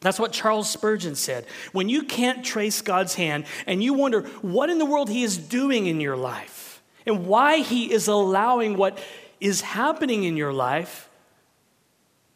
That's 0.00 0.18
what 0.18 0.32
Charles 0.32 0.70
Spurgeon 0.70 1.14
said. 1.14 1.46
When 1.72 1.88
you 1.88 2.02
can't 2.02 2.44
trace 2.44 2.80
God's 2.80 3.14
hand 3.14 3.44
and 3.66 3.82
you 3.82 3.92
wonder 3.92 4.22
what 4.40 4.70
in 4.70 4.78
the 4.78 4.86
world 4.86 5.10
he 5.10 5.22
is 5.22 5.36
doing 5.36 5.86
in 5.86 6.00
your 6.00 6.16
life 6.16 6.82
and 7.06 7.26
why 7.26 7.58
he 7.58 7.92
is 7.92 8.08
allowing 8.08 8.76
what 8.76 8.98
is 9.40 9.60
happening 9.60 10.24
in 10.24 10.36
your 10.36 10.52
life, 10.52 11.10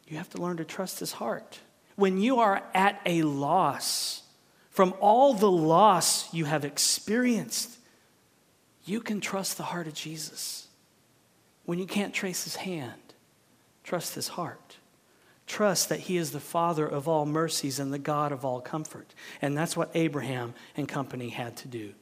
you 0.07 0.17
have 0.17 0.29
to 0.31 0.41
learn 0.41 0.57
to 0.57 0.65
trust 0.65 0.99
his 0.99 1.13
heart. 1.13 1.59
When 1.95 2.19
you 2.19 2.39
are 2.39 2.63
at 2.73 3.01
a 3.05 3.23
loss 3.23 4.21
from 4.69 4.93
all 4.99 5.33
the 5.33 5.49
loss 5.49 6.31
you 6.33 6.45
have 6.45 6.65
experienced, 6.65 7.77
you 8.85 8.99
can 8.99 9.21
trust 9.21 9.57
the 9.57 9.63
heart 9.63 9.87
of 9.87 9.93
Jesus. 9.93 10.67
When 11.65 11.79
you 11.79 11.87
can't 11.87 12.13
trace 12.13 12.43
his 12.43 12.57
hand, 12.57 13.13
trust 13.83 14.13
his 14.13 14.27
heart. 14.27 14.64
Trust 15.47 15.89
that 15.89 16.01
he 16.01 16.17
is 16.17 16.31
the 16.31 16.39
Father 16.39 16.87
of 16.87 17.07
all 17.07 17.25
mercies 17.25 17.79
and 17.79 17.93
the 17.93 17.99
God 17.99 18.31
of 18.31 18.43
all 18.43 18.59
comfort. 18.61 19.13
And 19.41 19.57
that's 19.57 19.77
what 19.77 19.91
Abraham 19.93 20.53
and 20.75 20.87
company 20.87 21.29
had 21.29 21.55
to 21.57 21.67
do. 21.67 21.93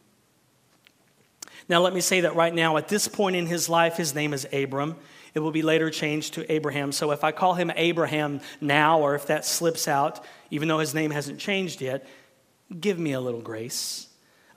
Now, 1.68 1.82
let 1.82 1.94
me 1.94 2.02
say 2.02 2.22
that 2.22 2.36
right 2.36 2.54
now, 2.54 2.78
at 2.78 2.88
this 2.88 3.08
point 3.08 3.36
in 3.36 3.46
his 3.46 3.70
life, 3.70 3.96
his 3.96 4.16
name 4.16 4.34
is 4.34 4.48
Abram. 4.52 4.96
It 5.34 5.40
will 5.40 5.52
be 5.52 5.62
later 5.62 5.90
changed 5.90 6.36
to 6.36 6.52
Abraham. 6.52 6.92
So 6.92 7.12
if 7.12 7.24
I 7.24 7.32
call 7.32 7.54
him 7.54 7.72
Abraham 7.76 8.42
now, 8.62 9.00
or 9.00 9.16
if 9.16 9.28
that 9.28 9.46
slips 9.46 9.88
out, 9.88 10.24
even 10.52 10.68
though 10.68 10.80
his 10.80 10.94
name 10.94 11.12
hasn't 11.12 11.40
changed 11.40 11.82
yet, 11.82 12.06
give 12.80 13.00
me 13.00 13.14
a 13.14 13.22
little 13.22 13.42
grace. 13.42 14.08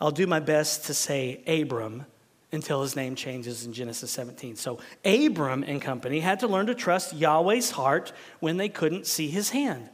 I'll 0.00 0.10
do 0.10 0.26
my 0.26 0.40
best 0.40 0.86
to 0.86 0.94
say 0.94 1.42
Abram 1.46 2.06
until 2.56 2.82
his 2.82 2.96
name 2.96 3.14
changes 3.14 3.64
in 3.64 3.72
Genesis 3.72 4.10
17. 4.10 4.56
So 4.56 4.80
Abram 5.04 5.62
and 5.62 5.80
company 5.80 6.18
had 6.18 6.40
to 6.40 6.48
learn 6.48 6.66
to 6.66 6.74
trust 6.74 7.14
Yahweh's 7.14 7.70
heart 7.70 8.12
when 8.40 8.56
they 8.56 8.68
couldn't 8.68 9.06
see 9.06 9.28
his 9.28 9.50
hand. 9.50 9.88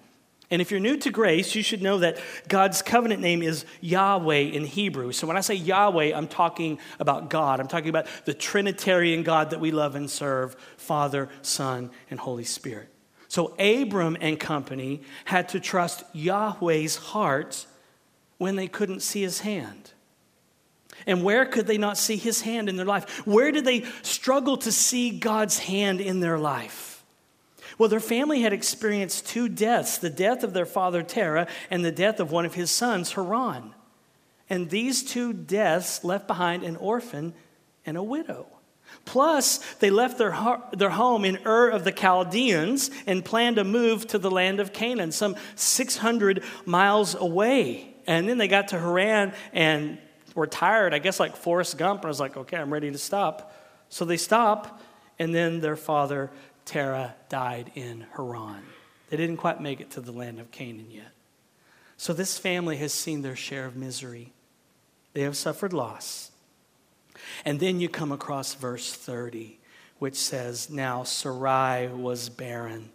And 0.51 0.61
if 0.61 0.71
you're 0.71 0.81
new 0.81 0.99
to 0.99 1.11
grace, 1.11 1.55
you 1.55 1.63
should 1.63 1.83
know 1.83 1.99
that 1.99 2.19
God's 2.47 2.83
covenant 2.83 3.23
name 3.23 3.43
is 3.43 3.65
Yahweh 3.81 4.41
in 4.41 4.65
Hebrew. 4.65 5.13
So 5.13 5.27
when 5.27 5.37
I 5.37 5.41
say 5.41 5.55
Yahweh, 5.55 6.13
I'm 6.15 6.29
talking 6.29 6.79
about 7.01 7.31
God. 7.31 7.59
I'm 7.59 7.69
talking 7.69 7.89
about 7.89 8.07
the 8.27 8.35
Trinitarian 8.35 9.23
God 9.23 9.51
that 9.51 9.61
we 9.61 9.71
love 9.71 9.95
and 9.95 10.11
serve 10.11 10.55
Father, 10.77 11.31
Son, 11.41 11.91
and 12.11 12.21
Holy 12.21 12.45
Spirit. 12.45 12.89
So 13.29 13.55
Abram 13.59 14.19
and 14.21 14.39
company 14.39 15.03
had 15.25 15.49
to 15.51 15.61
trust 15.61 16.05
Yahweh's 16.13 16.97
heart 16.97 17.67
when 18.37 18.57
they 18.57 18.69
couldn't 18.69 19.01
see 19.01 19.23
his 19.23 19.41
hand. 19.41 19.92
And 21.07 21.23
where 21.23 21.45
could 21.45 21.67
they 21.67 21.79
not 21.79 21.99
see 21.99 22.17
his 22.17 22.43
hand 22.43 22.69
in 22.69 22.77
their 22.77 22.87
life? 22.87 23.27
Where 23.27 23.51
did 23.53 23.65
they 23.65 23.85
struggle 24.03 24.57
to 24.59 24.73
see 24.73 25.11
God's 25.11 25.59
hand 25.59 26.01
in 26.01 26.21
their 26.21 26.39
life? 26.39 27.05
Well, 27.79 27.89
their 27.89 28.01
family 28.01 28.43
had 28.43 28.53
experienced 28.53 29.27
two 29.27 29.49
deaths 29.49 29.99
the 29.99 30.11
death 30.11 30.45
of 30.45 30.53
their 30.53 30.67
father 30.67 31.03
Terah 31.03 31.49
and 31.71 31.85
the 31.85 31.93
death 31.93 32.21
of 32.21 32.31
one 32.31 32.45
of 32.45 32.55
his 32.55 32.71
sons, 32.71 33.13
Haran. 33.13 33.75
And 34.51 34.69
these 34.69 35.03
two 35.03 35.33
deaths 35.33 36.05
left 36.05 36.27
behind 36.27 36.63
an 36.63 36.77
orphan 36.77 37.35
and 37.87 37.97
a 37.97 38.03
widow. 38.03 38.47
Plus, 39.05 39.59
they 39.77 39.91
left 39.91 40.19
their, 40.19 40.37
their 40.73 40.91
home 40.91 41.25
in 41.25 41.39
Ur 41.47 41.71
of 41.71 41.85
the 41.85 41.93
Chaldeans 41.93 42.91
and 43.07 43.25
planned 43.25 43.57
to 43.57 43.65
move 43.65 44.07
to 44.09 44.19
the 44.19 44.31
land 44.31 44.61
of 44.61 44.73
Canaan, 44.73 45.13
some 45.13 45.37
600 45.55 46.45
miles 46.67 47.15
away. 47.15 47.95
And 48.07 48.29
then 48.29 48.39
they 48.39 48.49
got 48.49 48.69
to 48.69 48.79
Haran 48.79 49.33
and 49.53 49.99
were 50.35 50.47
tired, 50.47 50.95
I 50.95 50.99
guess 50.99 51.21
like 51.21 51.37
Forrest 51.37 51.79
Gump, 51.79 52.01
and 52.01 52.07
I 52.07 52.09
was 52.09 52.21
like, 52.21 52.37
okay, 52.37 52.57
I'm 52.57 52.73
ready 52.73 52.91
to 52.91 52.99
stop. 52.99 53.55
So 53.89 54.05
they 54.05 54.17
stop, 54.17 54.81
and 55.19 55.35
then 55.35 55.61
their 55.61 55.77
father, 55.77 56.31
Terah, 56.65 57.15
died 57.29 57.71
in 57.75 58.07
Haran. 58.17 58.63
They 59.11 59.17
didn't 59.17 59.37
quite 59.37 59.61
make 59.61 59.81
it 59.81 59.91
to 59.93 60.01
the 60.01 60.13
land 60.13 60.41
of 60.41 60.51
Canaan 60.51 60.91
yet. 60.91 61.13
So 61.97 62.13
this 62.13 62.39
family 62.39 62.79
has 62.79 62.93
seen 62.93 63.23
their 63.23 63.37
share 63.37 63.67
of 63.67 63.77
misery. 63.77 64.33
They 65.13 65.21
have 65.23 65.37
suffered 65.37 65.73
loss. 65.73 66.31
And 67.45 67.61
then 67.61 67.81
you 67.81 67.89
come 67.89 68.11
across 68.11 68.55
verse 68.55 68.93
30, 68.93 69.61
which 69.99 70.17
says, 70.17 70.71
Now 70.71 71.05
Sarai 71.05 71.89
was 71.89 72.29
barren, 72.29 72.91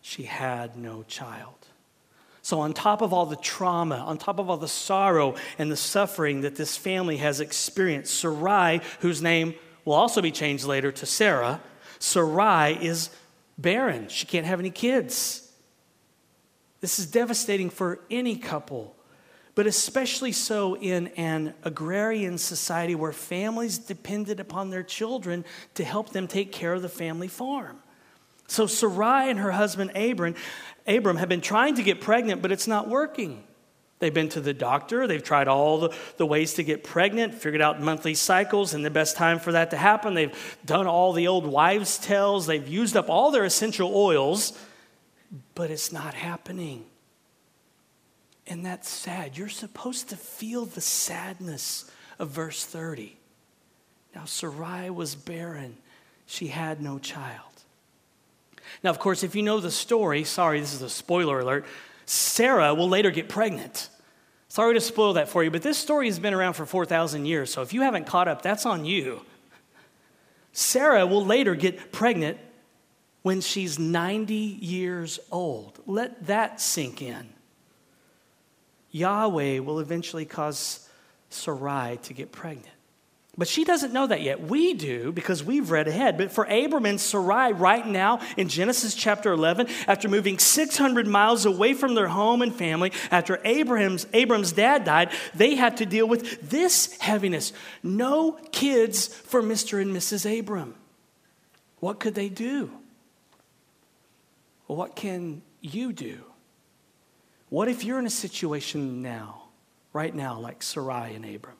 she 0.00 0.24
had 0.24 0.76
no 0.76 1.04
child. 1.04 1.68
So, 2.42 2.60
on 2.60 2.72
top 2.72 3.02
of 3.02 3.12
all 3.12 3.26
the 3.26 3.36
trauma, 3.36 3.96
on 3.96 4.16
top 4.16 4.38
of 4.38 4.48
all 4.48 4.56
the 4.56 4.68
sorrow 4.68 5.34
and 5.58 5.70
the 5.70 5.76
suffering 5.76 6.40
that 6.40 6.56
this 6.56 6.76
family 6.76 7.18
has 7.18 7.40
experienced, 7.40 8.14
Sarai, 8.14 8.80
whose 9.00 9.20
name 9.20 9.54
will 9.84 9.94
also 9.94 10.22
be 10.22 10.30
changed 10.30 10.64
later 10.64 10.90
to 10.90 11.06
Sarah, 11.06 11.60
Sarai 11.98 12.78
is 12.80 13.10
barren. 13.58 14.08
She 14.08 14.26
can't 14.26 14.46
have 14.46 14.58
any 14.58 14.70
kids. 14.70 15.46
This 16.80 16.98
is 16.98 17.06
devastating 17.06 17.68
for 17.68 18.00
any 18.10 18.36
couple, 18.36 18.96
but 19.54 19.66
especially 19.66 20.32
so 20.32 20.76
in 20.76 21.08
an 21.08 21.52
agrarian 21.62 22.38
society 22.38 22.94
where 22.94 23.12
families 23.12 23.76
depended 23.76 24.40
upon 24.40 24.70
their 24.70 24.82
children 24.82 25.44
to 25.74 25.84
help 25.84 26.10
them 26.10 26.26
take 26.26 26.52
care 26.52 26.72
of 26.72 26.80
the 26.80 26.88
family 26.88 27.28
farm. 27.28 27.82
So 28.50 28.66
Sarai 28.66 29.30
and 29.30 29.38
her 29.38 29.52
husband 29.52 29.92
Abram 29.94 30.34
Abram 30.84 31.18
have 31.18 31.28
been 31.28 31.40
trying 31.40 31.76
to 31.76 31.84
get 31.84 32.00
pregnant, 32.00 32.42
but 32.42 32.50
it's 32.50 32.66
not 32.66 32.88
working. 32.88 33.44
They've 34.00 34.12
been 34.12 34.30
to 34.30 34.40
the 34.40 34.54
doctor, 34.54 35.06
they've 35.06 35.22
tried 35.22 35.46
all 35.46 35.78
the, 35.78 35.96
the 36.16 36.26
ways 36.26 36.54
to 36.54 36.64
get 36.64 36.82
pregnant, 36.82 37.34
figured 37.34 37.60
out 37.60 37.80
monthly 37.80 38.14
cycles 38.14 38.74
and 38.74 38.84
the 38.84 38.90
best 38.90 39.16
time 39.16 39.38
for 39.38 39.52
that 39.52 39.70
to 39.70 39.76
happen. 39.76 40.14
They've 40.14 40.58
done 40.64 40.86
all 40.86 41.12
the 41.12 41.28
old 41.28 41.46
wives' 41.46 41.98
tales, 41.98 42.46
they've 42.46 42.66
used 42.66 42.96
up 42.96 43.08
all 43.08 43.30
their 43.30 43.44
essential 43.44 43.94
oils, 43.94 44.58
but 45.54 45.70
it's 45.70 45.92
not 45.92 46.14
happening. 46.14 46.86
And 48.46 48.66
that's 48.66 48.88
sad. 48.88 49.36
You're 49.38 49.48
supposed 49.48 50.08
to 50.08 50.16
feel 50.16 50.64
the 50.64 50.80
sadness 50.80 51.88
of 52.18 52.30
verse 52.30 52.64
30. 52.64 53.16
Now, 54.14 54.24
Sarai 54.24 54.90
was 54.90 55.14
barren, 55.14 55.76
she 56.26 56.48
had 56.48 56.80
no 56.80 56.98
child. 56.98 57.49
Now, 58.82 58.90
of 58.90 58.98
course, 58.98 59.22
if 59.22 59.34
you 59.34 59.42
know 59.42 59.60
the 59.60 59.70
story, 59.70 60.24
sorry, 60.24 60.60
this 60.60 60.74
is 60.74 60.82
a 60.82 60.90
spoiler 60.90 61.40
alert, 61.40 61.66
Sarah 62.06 62.74
will 62.74 62.88
later 62.88 63.10
get 63.10 63.28
pregnant. 63.28 63.88
Sorry 64.48 64.74
to 64.74 64.80
spoil 64.80 65.12
that 65.12 65.28
for 65.28 65.44
you, 65.44 65.50
but 65.50 65.62
this 65.62 65.78
story 65.78 66.06
has 66.06 66.18
been 66.18 66.34
around 66.34 66.54
for 66.54 66.66
4,000 66.66 67.24
years, 67.24 67.52
so 67.52 67.62
if 67.62 67.72
you 67.72 67.82
haven't 67.82 68.06
caught 68.06 68.26
up, 68.26 68.42
that's 68.42 68.66
on 68.66 68.84
you. 68.84 69.20
Sarah 70.52 71.06
will 71.06 71.24
later 71.24 71.54
get 71.54 71.92
pregnant 71.92 72.38
when 73.22 73.40
she's 73.40 73.78
90 73.78 74.34
years 74.34 75.20
old. 75.30 75.78
Let 75.86 76.26
that 76.26 76.60
sink 76.60 77.00
in. 77.02 77.28
Yahweh 78.90 79.60
will 79.60 79.78
eventually 79.78 80.24
cause 80.24 80.88
Sarai 81.28 81.98
to 82.02 82.12
get 82.12 82.32
pregnant. 82.32 82.66
But 83.38 83.48
she 83.48 83.64
doesn't 83.64 83.92
know 83.92 84.06
that 84.08 84.22
yet. 84.22 84.40
We 84.40 84.74
do 84.74 85.12
because 85.12 85.42
we've 85.42 85.70
read 85.70 85.86
ahead. 85.86 86.18
But 86.18 86.32
for 86.32 86.44
Abram 86.44 86.84
and 86.84 87.00
Sarai, 87.00 87.52
right 87.52 87.86
now 87.86 88.20
in 88.36 88.48
Genesis 88.48 88.94
chapter 88.94 89.32
11, 89.32 89.68
after 89.86 90.08
moving 90.08 90.38
600 90.38 91.06
miles 91.06 91.46
away 91.46 91.74
from 91.74 91.94
their 91.94 92.08
home 92.08 92.42
and 92.42 92.54
family, 92.54 92.92
after 93.10 93.40
Abraham's, 93.44 94.06
Abram's 94.12 94.52
dad 94.52 94.84
died, 94.84 95.12
they 95.34 95.54
had 95.54 95.76
to 95.76 95.86
deal 95.86 96.08
with 96.08 96.50
this 96.50 96.98
heaviness 96.98 97.52
no 97.82 98.32
kids 98.52 99.06
for 99.06 99.42
Mr. 99.42 99.80
and 99.80 99.94
Mrs. 99.94 100.38
Abram. 100.38 100.74
What 101.78 102.00
could 102.00 102.14
they 102.14 102.28
do? 102.28 102.70
What 104.66 104.96
can 104.96 105.42
you 105.60 105.92
do? 105.92 106.24
What 107.48 107.68
if 107.68 107.84
you're 107.84 107.98
in 107.98 108.06
a 108.06 108.10
situation 108.10 109.02
now, 109.02 109.44
right 109.92 110.14
now, 110.14 110.38
like 110.38 110.62
Sarai 110.62 111.14
and 111.14 111.24
Abram? 111.24 111.56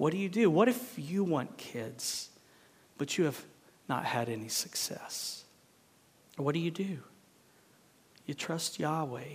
What 0.00 0.12
do 0.12 0.16
you 0.16 0.30
do? 0.30 0.48
What 0.48 0.66
if 0.66 0.94
you 0.96 1.22
want 1.22 1.58
kids, 1.58 2.30
but 2.96 3.18
you 3.18 3.24
have 3.24 3.44
not 3.86 4.06
had 4.06 4.30
any 4.30 4.48
success? 4.48 5.44
What 6.38 6.54
do 6.54 6.58
you 6.58 6.70
do? 6.70 7.00
You 8.24 8.32
trust 8.32 8.78
Yahweh. 8.78 9.34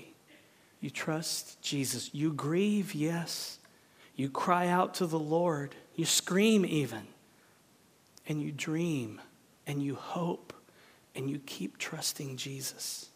You 0.81 0.89
trust 0.89 1.61
Jesus. 1.61 2.09
You 2.15 2.33
grieve, 2.33 2.95
yes. 2.95 3.59
You 4.15 4.27
cry 4.27 4.67
out 4.67 4.95
to 4.95 5.05
the 5.05 5.19
Lord. 5.19 5.75
You 5.95 6.05
scream, 6.05 6.65
even. 6.65 7.03
And 8.27 8.41
you 8.41 8.51
dream 8.51 9.21
and 9.67 9.83
you 9.83 9.93
hope 9.93 10.51
and 11.13 11.29
you 11.29 11.37
keep 11.45 11.77
trusting 11.77 12.37
Jesus. 12.37 13.09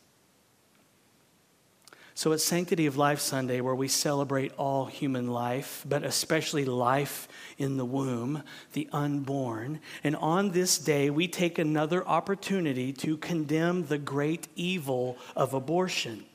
So 2.19 2.33
it's 2.33 2.43
Sanctity 2.43 2.85
of 2.85 2.97
Life 2.97 3.21
Sunday 3.21 3.61
where 3.61 3.73
we 3.73 3.87
celebrate 3.87 4.51
all 4.57 4.87
human 4.87 5.29
life, 5.29 5.85
but 5.87 6.03
especially 6.03 6.65
life 6.65 7.29
in 7.57 7.77
the 7.77 7.85
womb, 7.85 8.43
the 8.73 8.89
unborn. 8.91 9.79
And 10.03 10.17
on 10.17 10.51
this 10.51 10.77
day, 10.77 11.09
we 11.09 11.29
take 11.29 11.57
another 11.57 12.05
opportunity 12.05 12.91
to 12.91 13.15
condemn 13.15 13.85
the 13.85 13.97
great 13.97 14.49
evil 14.57 15.17
of 15.33 15.53
abortion. 15.53 16.25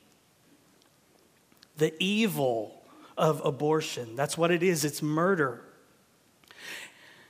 The 1.77 1.93
evil 2.03 2.83
of 3.19 3.45
abortion. 3.45 4.17
That's 4.17 4.39
what 4.39 4.51
it 4.51 4.63
is 4.63 4.87
it's 4.87 5.03
murder. 5.03 5.61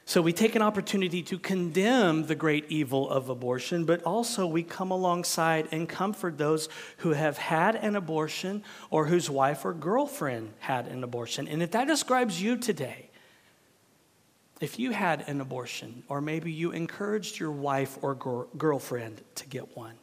So 0.07 0.21
we 0.21 0.35
take 0.35 0.55
an 0.55 0.61
opportunity 0.61 1.23
to 1.23 1.39
condemn 1.39 2.27
the 2.27 2.35
great 2.35 2.67
evil 2.69 3.09
of 3.09 3.31
abortion, 3.31 3.87
but 3.87 4.03
also 4.03 4.47
we 4.47 4.63
come 4.63 4.91
alongside 4.91 5.69
and 5.73 5.89
comfort 5.89 6.37
those 6.37 6.69
who 6.99 7.13
have 7.13 7.39
had 7.39 7.75
an 7.75 7.97
abortion 7.97 8.63
or 8.91 9.07
whose 9.07 9.31
wife 9.31 9.65
or 9.65 9.73
girlfriend 9.73 10.53
had 10.59 10.89
an 10.89 11.03
abortion. 11.05 11.49
And 11.49 11.63
if 11.63 11.71
that 11.71 11.87
describes 11.87 12.41
you 12.41 12.59
today, 12.59 13.09
if 14.61 14.79
you 14.79 14.91
had 14.91 15.27
an 15.27 15.41
abortion, 15.41 16.03
or 16.09 16.21
maybe 16.21 16.53
you 16.53 16.71
encouraged 16.73 17.39
your 17.39 17.51
wife 17.51 17.99
or 18.03 18.15
girlfriend 18.57 19.23
to 19.37 19.47
get 19.47 19.75
one, 19.75 19.95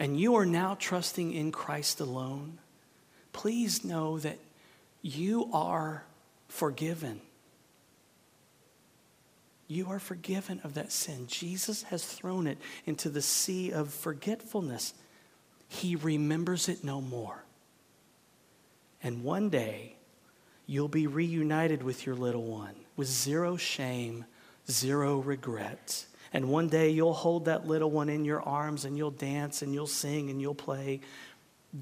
and 0.00 0.18
you 0.18 0.34
are 0.34 0.46
now 0.46 0.76
trusting 0.78 1.32
in 1.32 1.52
Christ 1.52 2.00
alone, 2.00 2.58
please 3.32 3.84
know 3.84 4.18
that 4.18 4.38
you 5.02 5.48
are 5.52 6.04
forgiven 6.48 7.20
you 9.68 9.90
are 9.90 9.98
forgiven 9.98 10.60
of 10.64 10.74
that 10.74 10.90
sin. 10.90 11.26
Jesus 11.26 11.82
has 11.84 12.04
thrown 12.04 12.46
it 12.46 12.58
into 12.86 13.10
the 13.10 13.20
sea 13.22 13.70
of 13.70 13.92
forgetfulness. 13.92 14.94
He 15.68 15.94
remembers 15.94 16.70
it 16.70 16.82
no 16.82 17.02
more. 17.02 17.44
And 19.02 19.22
one 19.22 19.50
day, 19.50 19.94
you'll 20.66 20.88
be 20.88 21.06
reunited 21.06 21.82
with 21.82 22.06
your 22.06 22.14
little 22.14 22.44
one 22.44 22.74
with 22.96 23.08
zero 23.08 23.56
shame, 23.56 24.24
zero 24.70 25.18
regret. 25.18 26.06
And 26.32 26.48
one 26.48 26.68
day, 26.68 26.90
you'll 26.90 27.12
hold 27.12 27.44
that 27.44 27.66
little 27.66 27.90
one 27.90 28.08
in 28.08 28.24
your 28.24 28.42
arms 28.42 28.84
and 28.84 28.96
you'll 28.96 29.10
dance 29.10 29.62
and 29.62 29.72
you'll 29.72 29.86
sing 29.86 30.30
and 30.30 30.40
you'll 30.40 30.54
play. 30.54 31.00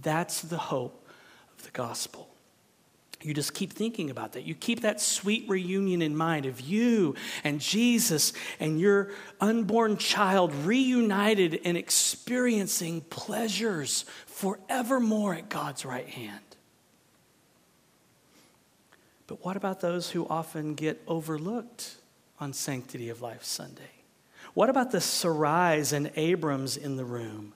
That's 0.03 0.42
the 0.42 0.59
hope 0.59 1.07
of 1.57 1.64
the 1.64 1.70
gospel. 1.70 2.26
You 3.22 3.35
just 3.35 3.55
keep 3.55 3.72
thinking 3.72 4.11
about 4.11 4.33
that. 4.33 4.44
You 4.44 4.55
keep 4.55 4.83
that 4.83 5.00
sweet 5.00 5.48
reunion 5.48 6.02
in 6.02 6.16
mind 6.16 6.46
of 6.46 6.61
you 6.61 7.14
and 7.44 7.61
Jesus 7.61 8.33
and 8.61 8.79
your 8.79 9.11
unborn 9.40 9.96
child 9.96 10.55
reunited 10.55 11.61
and 11.64 11.76
experiencing 11.76 13.00
pleasures 13.00 14.05
forevermore 14.26 15.35
at 15.35 15.48
God's 15.48 15.85
right 15.85 16.09
hand. 16.09 16.40
But 19.26 19.44
what 19.44 19.57
about 19.57 19.81
those 19.81 20.11
who 20.11 20.26
often 20.29 20.74
get 20.74 21.02
overlooked 21.07 21.96
on 22.38 22.52
Sanctity 22.52 23.09
of 23.09 23.22
Life 23.22 23.42
Sunday? 23.42 23.83
What 24.55 24.70
about 24.70 24.90
the 24.90 24.98
Sarais 24.98 25.92
and 25.92 26.12
Abrams 26.16 26.76
in 26.76 26.96
the 26.96 27.05
room 27.05 27.55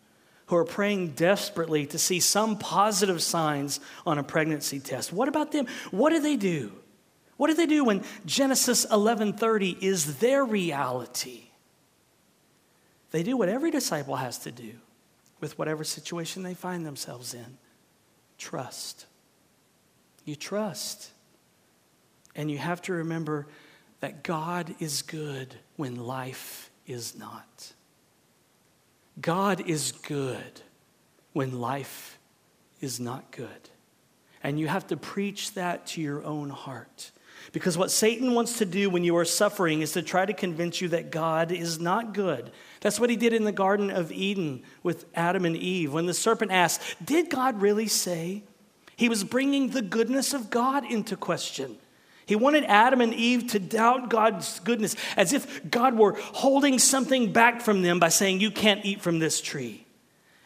who 0.50 0.56
are 0.56 0.64
praying 0.64 1.10
desperately 1.10 1.86
to 1.86 1.96
see 1.96 2.18
some 2.18 2.58
positive 2.58 3.22
signs 3.22 3.78
on 4.04 4.18
a 4.18 4.22
pregnancy 4.24 4.80
test. 4.80 5.12
What 5.12 5.28
about 5.28 5.52
them? 5.52 5.66
What 5.92 6.10
do 6.10 6.18
they 6.18 6.34
do? 6.34 6.72
What 7.36 7.46
do 7.46 7.54
they 7.54 7.66
do 7.66 7.84
when 7.84 8.02
Genesis 8.26 8.84
11:30 8.84 9.78
is 9.80 10.18
their 10.18 10.44
reality? 10.44 11.50
They 13.12 13.22
do 13.22 13.36
what 13.36 13.48
every 13.48 13.70
disciple 13.70 14.16
has 14.16 14.38
to 14.38 14.50
do 14.50 14.72
with 15.38 15.56
whatever 15.56 15.84
situation 15.84 16.42
they 16.42 16.54
find 16.54 16.84
themselves 16.84 17.32
in. 17.32 17.58
Trust. 18.36 19.06
You 20.24 20.34
trust. 20.34 21.12
And 22.34 22.50
you 22.50 22.58
have 22.58 22.82
to 22.82 22.92
remember 22.92 23.46
that 24.00 24.24
God 24.24 24.74
is 24.80 25.02
good 25.02 25.54
when 25.76 25.94
life 25.94 26.70
is 26.86 27.16
not. 27.16 27.72
God 29.20 29.68
is 29.68 29.92
good 29.92 30.62
when 31.32 31.60
life 31.60 32.18
is 32.80 33.00
not 33.00 33.30
good. 33.30 33.70
And 34.42 34.58
you 34.58 34.68
have 34.68 34.86
to 34.88 34.96
preach 34.96 35.54
that 35.54 35.86
to 35.88 36.00
your 36.00 36.24
own 36.24 36.50
heart. 36.50 37.10
Because 37.52 37.76
what 37.76 37.90
Satan 37.90 38.34
wants 38.34 38.58
to 38.58 38.64
do 38.64 38.90
when 38.90 39.04
you 39.04 39.16
are 39.16 39.24
suffering 39.24 39.80
is 39.80 39.92
to 39.92 40.02
try 40.02 40.24
to 40.24 40.32
convince 40.32 40.80
you 40.80 40.88
that 40.88 41.10
God 41.10 41.52
is 41.52 41.80
not 41.80 42.14
good. 42.14 42.50
That's 42.80 43.00
what 43.00 43.10
he 43.10 43.16
did 43.16 43.32
in 43.32 43.44
the 43.44 43.52
Garden 43.52 43.90
of 43.90 44.12
Eden 44.12 44.62
with 44.82 45.06
Adam 45.14 45.44
and 45.44 45.56
Eve. 45.56 45.92
When 45.92 46.06
the 46.06 46.14
serpent 46.14 46.52
asked, 46.52 46.80
Did 47.04 47.30
God 47.30 47.60
really 47.60 47.88
say? 47.88 48.44
He 48.96 49.08
was 49.08 49.24
bringing 49.24 49.70
the 49.70 49.82
goodness 49.82 50.34
of 50.34 50.50
God 50.50 50.84
into 50.90 51.16
question. 51.16 51.78
He 52.30 52.36
wanted 52.36 52.62
Adam 52.66 53.00
and 53.00 53.12
Eve 53.12 53.48
to 53.48 53.58
doubt 53.58 54.08
God's 54.08 54.60
goodness 54.60 54.94
as 55.16 55.32
if 55.32 55.68
God 55.68 55.98
were 55.98 56.12
holding 56.12 56.78
something 56.78 57.32
back 57.32 57.60
from 57.60 57.82
them 57.82 57.98
by 57.98 58.08
saying, 58.08 58.38
You 58.38 58.52
can't 58.52 58.84
eat 58.84 59.02
from 59.02 59.18
this 59.18 59.40
tree. 59.40 59.84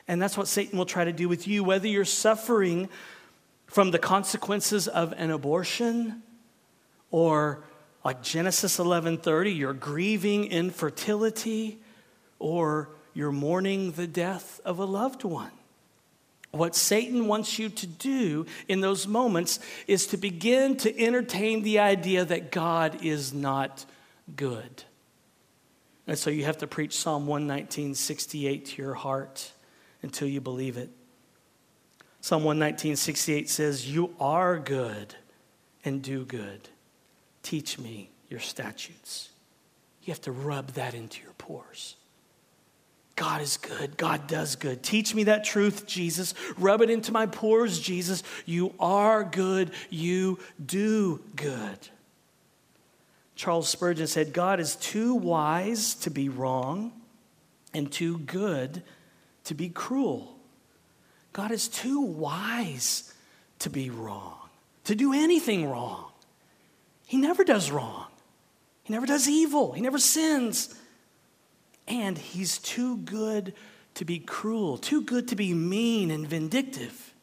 And 0.09 0.21
that's 0.23 0.35
what 0.35 0.49
Satan 0.49 0.79
will 0.79 0.87
try 0.87 1.05
to 1.05 1.13
do 1.13 1.29
with 1.29 1.47
you, 1.47 1.63
whether 1.63 1.87
you're 1.87 2.07
suffering 2.07 2.89
from 3.67 3.91
the 3.91 3.99
consequences 3.99 4.89
of 4.89 5.13
an 5.19 5.31
abortion 5.31 6.23
or 7.11 7.63
like 8.03 8.23
Genesis 8.23 8.79
11:30 8.79 9.55
you're 9.55 9.75
grieving 9.75 10.47
infertility 10.47 11.83
or 12.39 12.89
you're 13.13 13.31
mourning 13.31 13.93
the 13.93 14.07
death 14.07 14.59
of 14.65 14.79
a 14.79 14.87
loved 14.87 15.23
one. 15.23 15.53
What 16.55 16.77
Satan 16.77 17.27
wants 17.27 17.59
you 17.59 17.69
to 17.69 17.87
do 17.87 18.47
in 18.69 18.81
those 18.81 19.07
moments 19.07 19.59
is 19.87 20.07
to 20.09 20.17
begin 20.17 20.77
to 20.79 21.01
entertain 21.01 21.63
the 21.63 21.81
idea 21.81 22.25
that 22.25 22.53
God 22.53 23.05
is 23.05 23.33
not 23.33 23.85
good. 24.37 24.85
And 26.07 26.19
so 26.19 26.31
you 26.31 26.45
have 26.45 26.59
to 26.59 26.67
preach 26.67 26.97
Psalm 26.97 27.27
119, 27.27 27.95
68 27.95 28.67
to 28.67 28.83
your 28.83 28.95
heart 28.95 29.53
until 30.03 30.29
you 30.29 30.41
believe 30.41 30.77
it. 30.77 30.91
Psalm 32.21 32.45
119, 32.45 32.97
68 32.97 33.51
says, 33.51 33.91
You 33.91 34.15
are 34.21 34.59
good 34.59 35.15
and 35.85 36.03
do 36.03 36.25
good. 36.25 36.69
Teach 37.43 37.79
me 37.79 38.11
your 38.31 38.41
statutes. 38.41 39.31
You 40.03 40.13
have 40.13 40.21
to 40.23 40.33
rub 40.33 40.69
that 40.69 40.95
into 40.95 41.23
your 41.23 41.33
pores. 41.33 41.97
God 43.17 43.43
is 43.43 43.57
good. 43.57 43.97
God 43.97 44.27
does 44.27 44.57
good. 44.57 44.83
Teach 44.83 45.15
me 45.15 45.25
that 45.25 45.45
truth, 45.45 45.87
Jesus. 45.87 46.35
Rub 46.59 46.83
it 46.83 46.91
into 46.91 47.13
my 47.13 47.27
pores, 47.27 47.79
Jesus. 47.79 48.23
You 48.45 48.75
are 48.81 49.23
good. 49.23 49.71
You 49.89 50.41
do 50.65 51.21
good. 51.37 51.79
Charles 53.37 53.69
Spurgeon 53.69 54.07
said, 54.07 54.33
God 54.33 54.61
is 54.61 54.77
too 54.77 55.15
wise 55.15 55.95
to 55.97 56.11
be 56.11 56.29
wrong 56.29 56.93
and 57.73 57.91
too 57.91 58.19
good 58.19 58.83
to 59.45 59.55
be 59.55 59.69
cruel. 59.69 60.37
God 61.33 61.51
is 61.51 61.69
too 61.69 62.01
wise 62.01 63.13
to 63.61 63.71
be 63.71 63.91
wrong, 63.91 64.39
to 64.85 64.95
do 64.95 65.13
anything 65.13 65.69
wrong. 65.69 66.07
He 67.07 67.17
never 67.17 67.45
does 67.45 67.71
wrong, 67.71 68.07
He 68.85 68.93
never 68.93 69.07
does 69.07 69.29
evil, 69.29 69.73
He 69.73 69.83
never 69.83 69.99
sins. 69.99 70.75
And 71.87 72.17
he's 72.17 72.59
too 72.59 72.99
good 72.99 73.55
to 73.95 74.05
be 74.05 74.19
cruel, 74.19 74.79
too 74.79 75.03
good 75.03 75.29
to 75.29 75.37
be 75.37 75.55
mean 75.55 76.11
and 76.11 76.27
vindictive. 76.27 77.15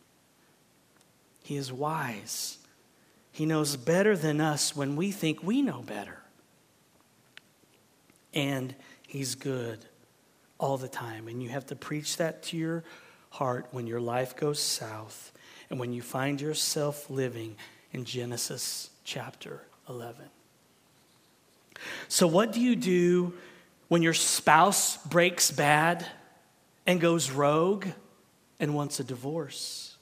He 1.43 1.57
is 1.57 1.71
wise. 1.71 2.57
He 3.31 3.45
knows 3.45 3.75
better 3.75 4.15
than 4.15 4.41
us 4.41 4.75
when 4.75 4.95
we 4.95 5.11
think 5.11 5.43
we 5.43 5.61
know 5.61 5.81
better. 5.81 6.19
And 8.33 8.75
He's 9.07 9.35
good 9.35 9.79
all 10.57 10.77
the 10.77 10.87
time. 10.87 11.27
And 11.27 11.43
you 11.43 11.49
have 11.49 11.65
to 11.67 11.75
preach 11.75 12.17
that 12.17 12.43
to 12.43 12.57
your 12.57 12.83
heart 13.31 13.67
when 13.71 13.87
your 13.87 13.99
life 13.99 14.35
goes 14.35 14.59
south 14.59 15.31
and 15.69 15.79
when 15.79 15.91
you 15.91 16.01
find 16.01 16.39
yourself 16.39 17.09
living 17.09 17.55
in 17.91 18.05
Genesis 18.05 18.89
chapter 19.03 19.63
11. 19.89 20.25
So, 22.07 22.27
what 22.27 22.53
do 22.53 22.61
you 22.61 22.75
do 22.75 23.33
when 23.91 24.01
your 24.01 24.13
spouse 24.13 24.95
breaks 25.05 25.51
bad 25.51 26.05
and 26.85 27.01
goes 27.01 27.29
rogue 27.29 27.87
and 28.57 28.73
wants 28.73 29.01
a 29.01 29.03
divorce? 29.03 29.97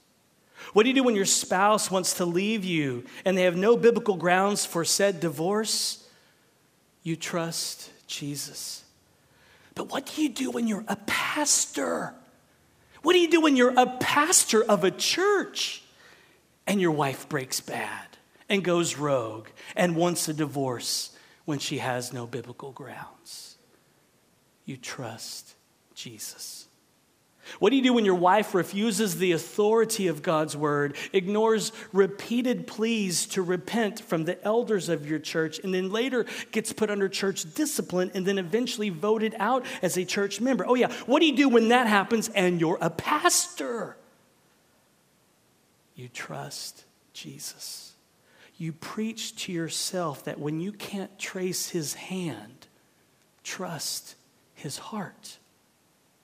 What 0.74 0.84
do 0.84 0.90
you 0.90 0.94
do 0.94 1.02
when 1.02 1.16
your 1.16 1.26
spouse 1.26 1.90
wants 1.90 2.14
to 2.18 2.26
leave 2.26 2.64
you 2.64 3.06
and 3.26 3.36
they 3.36 3.46
have 3.46 3.56
no 3.56 3.76
biblical 3.76 4.16
grounds 4.16 4.64
for 4.64 4.86
said 4.86 5.20
divorce? 5.20 6.08
You 7.02 7.16
trust 7.16 7.90
Jesus. 8.06 8.84
But 9.74 9.90
what 9.90 10.06
do 10.06 10.22
you 10.22 10.30
do 10.30 10.52
when 10.52 10.68
you're 10.68 10.86
a 10.88 10.98
pastor? 11.08 12.14
What 13.02 13.14
do 13.14 13.20
you 13.20 13.32
do 13.32 13.42
when 13.42 13.56
you're 13.56 13.74
a 13.76 13.88
pastor 13.88 14.64
of 14.64 14.84
a 14.84 14.92
church 14.92 15.82
and 16.68 16.80
your 16.80 16.92
wife 16.92 17.28
breaks 17.28 17.60
bad 17.60 18.06
and 18.50 18.64
goes 18.64 18.98
rogue 18.98 19.48
and 19.76 19.96
wants 19.96 20.30
a 20.30 20.34
divorce 20.36 21.10
when 21.46 21.58
she 21.58 21.80
has 21.80 22.14
no 22.14 22.28
biblical 22.28 22.72
grounds? 22.72 23.49
You 24.70 24.78
trust 24.78 25.56
Jesus. 25.96 26.68
What 27.58 27.72
do 27.72 27.76
you 27.76 27.82
do 27.82 27.94
when 27.94 28.06
your 28.06 28.14
wife 28.14 28.54
refuses 28.54 29.18
the 29.18 29.32
authority 29.32 30.06
of 30.06 30.22
God's 30.22 30.56
word, 30.56 30.96
ignores 31.12 31.72
repeated 31.92 32.68
pleas 32.68 33.26
to 33.30 33.42
repent 33.42 34.00
from 34.00 34.26
the 34.26 34.40
elders 34.46 34.88
of 34.88 35.10
your 35.10 35.18
church, 35.18 35.58
and 35.58 35.74
then 35.74 35.90
later 35.90 36.28
gets 36.52 36.72
put 36.72 36.92
under 36.92 37.10
church 37.10 37.52
discipline 37.56 38.12
and 38.14 38.28
then 38.28 38.38
eventually 38.38 38.92
voted 38.92 39.34
out 39.40 39.66
as 39.82 39.98
a 39.98 40.06
church 40.06 40.40
member? 40.40 40.68
Oh, 40.68 40.76
yeah. 40.76 40.94
What 41.08 41.22
do 41.22 41.26
you 41.26 41.36
do 41.36 41.50
when 41.50 41.70
that 41.70 41.88
happens 41.88 42.30
and 42.30 42.62
you're 42.62 42.78
a 42.80 42.92
pastor? 42.92 43.98
You 45.96 46.10
trust 46.10 46.84
Jesus. 47.14 47.94
You 48.60 48.72
preach 48.72 49.36
to 49.46 49.52
yourself 49.52 50.26
that 50.26 50.40
when 50.40 50.60
you 50.60 50.72
can't 50.72 51.18
trace 51.18 51.70
his 51.70 51.96
hand, 51.96 52.68
trust 53.44 54.14
his 54.60 54.78
heart. 54.78 55.38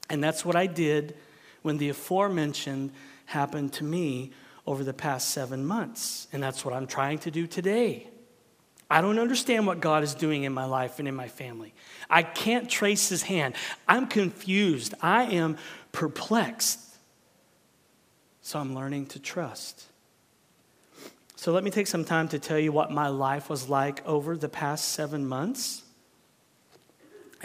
And 0.10 0.24
that's 0.24 0.46
what 0.46 0.56
I 0.56 0.68
did 0.68 1.16
when 1.62 1.78
the 1.78 1.90
aforementioned 1.90 2.92
happened 3.26 3.74
to 3.74 3.84
me 3.84 4.32
over 4.68 4.84
the 4.84 4.94
past 4.94 5.30
seven 5.30 5.66
months. 5.66 6.28
And 6.32 6.42
that's 6.42 6.64
what 6.64 6.74
I'm 6.74 6.88
trying 6.88 7.20
to 7.20 7.32
do 7.32 7.48
today. 7.48 8.08
I 8.90 9.02
don't 9.02 9.18
understand 9.18 9.66
what 9.66 9.80
God 9.80 10.04
is 10.04 10.14
doing 10.14 10.44
in 10.44 10.54
my 10.54 10.66
life 10.66 11.00
and 11.00 11.08
in 11.08 11.16
my 11.16 11.28
family. 11.28 11.74
I 12.10 12.22
can't 12.22 12.70
trace 12.70 13.10
his 13.10 13.24
hand. 13.24 13.56
I'm 13.88 14.08
confused. 14.08 14.94
I 15.02 15.24
am 15.24 15.58
perplexed. 15.92 16.80
So 18.42 18.60
I'm 18.60 18.76
learning 18.76 19.08
to 19.08 19.20
trust. 19.20 19.86
So 21.36 21.52
let 21.52 21.64
me 21.64 21.72
take 21.72 21.88
some 21.88 22.06
time 22.06 22.28
to 22.30 22.40
tell 22.40 22.60
you 22.60 22.72
what 22.72 22.92
my 22.92 23.08
life 23.08 23.50
was 23.50 23.70
like 23.70 24.06
over 24.08 24.38
the 24.38 24.50
past 24.50 24.90
seven 24.90 25.26
months. 25.26 25.82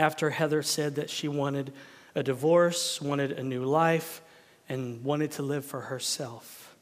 After 0.00 0.30
Heather 0.30 0.62
said 0.62 0.94
that 0.94 1.10
she 1.10 1.28
wanted 1.28 1.74
a 2.14 2.22
divorce, 2.22 3.02
wanted 3.02 3.32
a 3.32 3.42
new 3.42 3.64
life, 3.64 4.22
and 4.66 5.04
wanted 5.04 5.32
to 5.32 5.42
live 5.42 5.62
for 5.62 5.82
herself. 5.82 6.74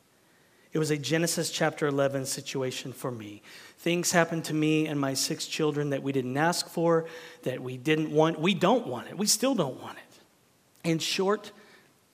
It 0.72 0.78
was 0.78 0.92
a 0.92 0.96
Genesis 0.96 1.50
chapter 1.50 1.88
11 1.88 2.26
situation 2.26 2.92
for 2.92 3.10
me. 3.10 3.42
Things 3.78 4.12
happened 4.12 4.44
to 4.44 4.54
me 4.54 4.86
and 4.86 5.00
my 5.00 5.14
six 5.14 5.48
children 5.48 5.90
that 5.90 6.04
we 6.04 6.12
didn't 6.12 6.36
ask 6.36 6.68
for, 6.68 7.06
that 7.42 7.60
we 7.60 7.76
didn't 7.76 8.12
want. 8.12 8.38
We 8.38 8.54
don't 8.54 8.86
want 8.86 9.08
it. 9.08 9.18
We 9.18 9.26
still 9.26 9.56
don't 9.56 9.82
want 9.82 9.98
it. 9.98 10.88
In 10.88 11.00
short, 11.00 11.50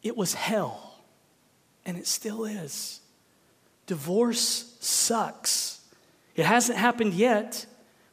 it 0.02 0.16
was 0.16 0.32
hell, 0.32 1.00
and 1.84 1.98
it 1.98 2.06
still 2.06 2.46
is. 2.46 3.02
Divorce 3.86 4.74
sucks. 4.80 5.82
It 6.34 6.46
hasn't 6.46 6.78
happened 6.78 7.12
yet. 7.12 7.66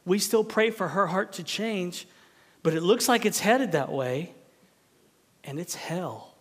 We 0.04 0.18
still 0.18 0.44
pray 0.44 0.68
for 0.68 0.88
her 0.88 1.06
heart 1.06 1.32
to 1.34 1.42
change, 1.42 2.06
but 2.62 2.74
it 2.74 2.82
looks 2.82 3.08
like 3.08 3.26
it's 3.26 3.40
headed 3.40 3.72
that 3.72 3.90
way 3.90 4.34
and 5.44 5.58
it's 5.58 5.74
hell. 5.74 6.34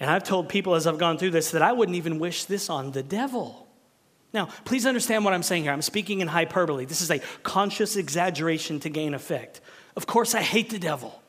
And 0.00 0.08
I've 0.08 0.24
told 0.24 0.48
people 0.48 0.74
as 0.74 0.86
I've 0.86 0.98
gone 0.98 1.18
through 1.18 1.30
this 1.30 1.50
that 1.52 1.62
I 1.62 1.72
wouldn't 1.72 1.96
even 1.96 2.18
wish 2.18 2.44
this 2.44 2.70
on 2.70 2.92
the 2.92 3.02
devil. 3.02 3.66
Now, 4.32 4.46
please 4.64 4.86
understand 4.86 5.24
what 5.24 5.34
I'm 5.34 5.42
saying 5.42 5.62
here. 5.62 5.72
I'm 5.72 5.82
speaking 5.82 6.20
in 6.20 6.28
hyperbole. 6.28 6.84
This 6.84 7.00
is 7.00 7.10
a 7.10 7.20
conscious 7.42 7.96
exaggeration 7.96 8.78
to 8.80 8.90
gain 8.90 9.14
effect. 9.14 9.60
Of 9.96 10.06
course, 10.06 10.34
I 10.34 10.42
hate 10.42 10.70
the 10.70 10.78
devil. 10.78 11.20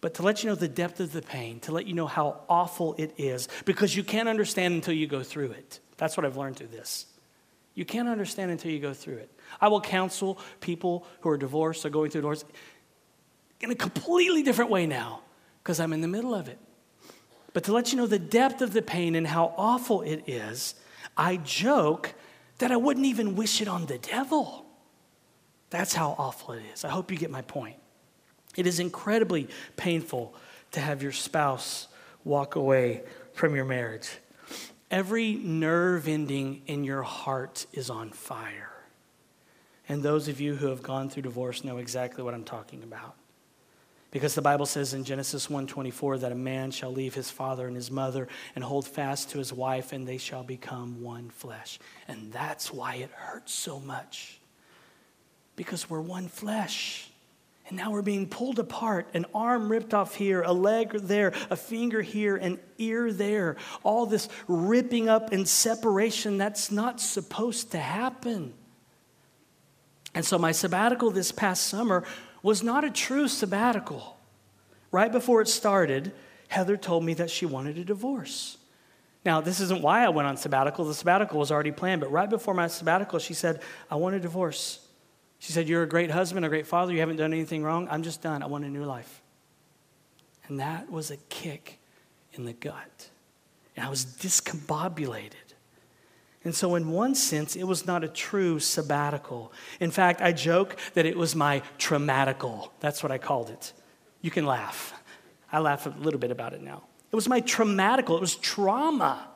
But 0.00 0.14
to 0.14 0.22
let 0.22 0.42
you 0.42 0.50
know 0.50 0.56
the 0.56 0.68
depth 0.68 0.98
of 0.98 1.12
the 1.12 1.22
pain, 1.22 1.60
to 1.60 1.72
let 1.72 1.86
you 1.86 1.94
know 1.94 2.08
how 2.08 2.40
awful 2.48 2.94
it 2.98 3.14
is, 3.18 3.48
because 3.64 3.96
you 3.96 4.02
can't 4.02 4.28
understand 4.28 4.74
until 4.74 4.94
you 4.94 5.06
go 5.06 5.22
through 5.22 5.52
it. 5.52 5.78
That's 5.96 6.16
what 6.16 6.26
I've 6.26 6.36
learned 6.36 6.56
through 6.56 6.68
this. 6.68 7.06
You 7.74 7.84
can't 7.84 8.08
understand 8.08 8.50
until 8.50 8.72
you 8.72 8.80
go 8.80 8.92
through 8.92 9.18
it. 9.18 9.30
I 9.60 9.68
will 9.68 9.80
counsel 9.80 10.38
people 10.60 11.06
who 11.20 11.30
are 11.30 11.36
divorced 11.36 11.84
or 11.84 11.90
going 11.90 12.10
through 12.10 12.22
divorce 12.22 12.44
in 13.60 13.70
a 13.70 13.74
completely 13.74 14.42
different 14.42 14.70
way 14.70 14.86
now 14.86 15.20
because 15.62 15.80
I'm 15.80 15.92
in 15.92 16.00
the 16.00 16.08
middle 16.08 16.34
of 16.34 16.48
it. 16.48 16.58
But 17.52 17.64
to 17.64 17.72
let 17.72 17.92
you 17.92 17.98
know 17.98 18.06
the 18.06 18.18
depth 18.18 18.62
of 18.62 18.72
the 18.72 18.82
pain 18.82 19.14
and 19.14 19.26
how 19.26 19.54
awful 19.56 20.02
it 20.02 20.24
is, 20.26 20.74
I 21.16 21.36
joke 21.36 22.14
that 22.58 22.72
I 22.72 22.76
wouldn't 22.76 23.06
even 23.06 23.36
wish 23.36 23.60
it 23.60 23.68
on 23.68 23.86
the 23.86 23.98
devil. 23.98 24.66
That's 25.70 25.94
how 25.94 26.14
awful 26.18 26.54
it 26.54 26.62
is. 26.72 26.84
I 26.84 26.88
hope 26.88 27.10
you 27.10 27.16
get 27.16 27.30
my 27.30 27.42
point. 27.42 27.76
It 28.56 28.66
is 28.66 28.80
incredibly 28.80 29.48
painful 29.76 30.34
to 30.72 30.80
have 30.80 31.02
your 31.02 31.12
spouse 31.12 31.88
walk 32.24 32.56
away 32.56 33.02
from 33.32 33.54
your 33.54 33.64
marriage. 33.64 34.10
Every 34.90 35.34
nerve 35.34 36.08
ending 36.08 36.62
in 36.66 36.84
your 36.84 37.02
heart 37.02 37.66
is 37.72 37.88
on 37.88 38.10
fire. 38.10 38.71
And 39.88 40.02
those 40.02 40.28
of 40.28 40.40
you 40.40 40.54
who 40.54 40.68
have 40.68 40.82
gone 40.82 41.08
through 41.08 41.24
divorce 41.24 41.64
know 41.64 41.78
exactly 41.78 42.22
what 42.22 42.34
I'm 42.34 42.44
talking 42.44 42.82
about. 42.82 43.16
Because 44.12 44.34
the 44.34 44.42
Bible 44.42 44.66
says 44.66 44.92
in 44.92 45.04
Genesis 45.04 45.48
1:24 45.48 46.18
that 46.18 46.32
a 46.32 46.36
man 46.36 46.70
shall 46.70 46.92
leave 46.92 47.14
his 47.14 47.30
father 47.30 47.66
and 47.66 47.74
his 47.74 47.90
mother 47.90 48.28
and 48.54 48.62
hold 48.62 48.86
fast 48.86 49.30
to 49.30 49.38
his 49.38 49.52
wife 49.52 49.92
and 49.92 50.06
they 50.06 50.18
shall 50.18 50.44
become 50.44 51.02
one 51.02 51.30
flesh. 51.30 51.78
And 52.06 52.30
that's 52.30 52.70
why 52.70 52.96
it 52.96 53.10
hurts 53.10 53.54
so 53.54 53.80
much. 53.80 54.38
Because 55.56 55.88
we're 55.88 56.02
one 56.02 56.28
flesh. 56.28 57.08
And 57.68 57.78
now 57.78 57.90
we're 57.90 58.02
being 58.02 58.28
pulled 58.28 58.58
apart, 58.58 59.08
an 59.14 59.24
arm 59.34 59.70
ripped 59.70 59.94
off 59.94 60.14
here, 60.14 60.42
a 60.42 60.52
leg 60.52 60.92
there, 60.92 61.32
a 61.48 61.56
finger 61.56 62.02
here, 62.02 62.36
an 62.36 62.58
ear 62.76 63.12
there. 63.12 63.56
All 63.82 64.04
this 64.04 64.28
ripping 64.46 65.08
up 65.08 65.32
and 65.32 65.48
separation 65.48 66.36
that's 66.36 66.70
not 66.70 67.00
supposed 67.00 67.70
to 67.70 67.78
happen. 67.78 68.52
And 70.14 70.24
so 70.24 70.38
my 70.38 70.52
sabbatical 70.52 71.10
this 71.10 71.32
past 71.32 71.66
summer 71.66 72.04
was 72.42 72.62
not 72.62 72.84
a 72.84 72.90
true 72.90 73.28
sabbatical. 73.28 74.18
Right 74.90 75.10
before 75.10 75.40
it 75.40 75.48
started, 75.48 76.12
Heather 76.48 76.76
told 76.76 77.04
me 77.04 77.14
that 77.14 77.30
she 77.30 77.46
wanted 77.46 77.78
a 77.78 77.84
divorce. 77.84 78.58
Now, 79.24 79.40
this 79.40 79.60
isn't 79.60 79.82
why 79.82 80.04
I 80.04 80.08
went 80.08 80.26
on 80.26 80.36
sabbatical. 80.36 80.84
The 80.84 80.94
sabbatical 80.94 81.38
was 81.38 81.52
already 81.52 81.70
planned, 81.70 82.00
but 82.00 82.10
right 82.10 82.28
before 82.28 82.54
my 82.54 82.66
sabbatical, 82.66 83.20
she 83.20 83.34
said, 83.34 83.62
I 83.90 83.94
want 83.94 84.16
a 84.16 84.20
divorce. 84.20 84.86
She 85.38 85.52
said, 85.52 85.68
You're 85.68 85.84
a 85.84 85.88
great 85.88 86.10
husband, 86.10 86.44
a 86.44 86.48
great 86.48 86.66
father. 86.66 86.92
You 86.92 87.00
haven't 87.00 87.16
done 87.16 87.32
anything 87.32 87.62
wrong. 87.62 87.88
I'm 87.90 88.02
just 88.02 88.20
done. 88.20 88.42
I 88.42 88.46
want 88.46 88.64
a 88.64 88.68
new 88.68 88.84
life. 88.84 89.22
And 90.48 90.60
that 90.60 90.90
was 90.90 91.10
a 91.10 91.16
kick 91.16 91.78
in 92.32 92.44
the 92.44 92.52
gut. 92.52 93.10
And 93.76 93.86
I 93.86 93.88
was 93.88 94.04
discombobulated. 94.04 95.51
And 96.44 96.54
so, 96.54 96.74
in 96.74 96.90
one 96.90 97.14
sense, 97.14 97.54
it 97.54 97.64
was 97.64 97.86
not 97.86 98.02
a 98.02 98.08
true 98.08 98.58
sabbatical. 98.58 99.52
In 99.78 99.92
fact, 99.92 100.20
I 100.20 100.32
joke 100.32 100.76
that 100.94 101.06
it 101.06 101.16
was 101.16 101.36
my 101.36 101.62
traumatical. 101.78 102.70
That's 102.80 103.02
what 103.02 103.12
I 103.12 103.18
called 103.18 103.50
it. 103.50 103.72
You 104.22 104.30
can 104.30 104.44
laugh. 104.44 104.92
I 105.52 105.60
laugh 105.60 105.86
a 105.86 105.90
little 105.90 106.18
bit 106.18 106.30
about 106.30 106.52
it 106.52 106.62
now. 106.62 106.82
It 107.12 107.16
was 107.16 107.28
my 107.28 107.40
traumatical, 107.42 108.16
it 108.16 108.20
was 108.20 108.36
trauma. 108.36 109.28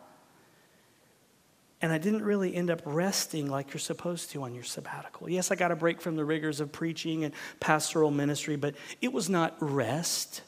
And 1.83 1.93
I 1.93 1.99
didn't 1.99 2.25
really 2.25 2.55
end 2.55 2.71
up 2.71 2.81
resting 2.87 3.51
like 3.51 3.73
you're 3.75 3.79
supposed 3.79 4.31
to 4.31 4.43
on 4.43 4.55
your 4.55 4.65
sabbatical. 4.65 5.29
Yes, 5.29 5.51
I 5.51 5.57
got 5.57 5.71
a 5.71 5.77
break 5.77 6.01
from 6.01 6.17
the 6.17 6.25
rigors 6.25 6.59
of 6.59 6.73
preaching 6.73 7.23
and 7.23 7.35
pastoral 7.61 8.11
ministry, 8.11 8.57
but 8.57 8.75
it 9.03 9.13
was 9.13 9.29
not 9.29 9.55
rest. 9.61 10.41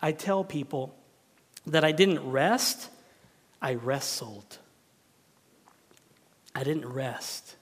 I 0.00 0.12
tell 0.12 0.44
people 0.44 0.94
that 1.66 1.84
I 1.84 1.90
didn't 1.90 2.30
rest, 2.30 2.88
I 3.60 3.74
wrestled. 3.74 4.58
I 6.54 6.64
didn't 6.64 6.86
rest. 6.86 7.56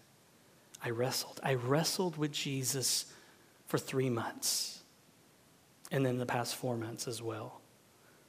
I 0.84 0.90
wrestled. 0.90 1.40
I 1.42 1.54
wrestled 1.54 2.16
with 2.16 2.32
Jesus 2.32 3.06
for 3.66 3.78
three 3.78 4.10
months, 4.10 4.80
and 5.90 6.04
then 6.04 6.18
the 6.18 6.26
past 6.26 6.56
four 6.56 6.76
months 6.76 7.06
as 7.06 7.20
well. 7.20 7.60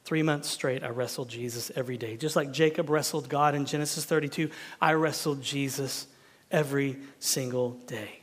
Three 0.03 0.23
months 0.23 0.49
straight, 0.49 0.83
I 0.83 0.89
wrestled 0.89 1.29
Jesus 1.29 1.71
every 1.75 1.97
day. 1.97 2.17
Just 2.17 2.35
like 2.35 2.51
Jacob 2.51 2.89
wrestled 2.89 3.29
God 3.29 3.53
in 3.53 3.65
Genesis 3.65 4.05
32, 4.05 4.49
I 4.81 4.93
wrestled 4.93 5.41
Jesus 5.41 6.07
every 6.49 6.97
single 7.19 7.71
day. 7.85 8.19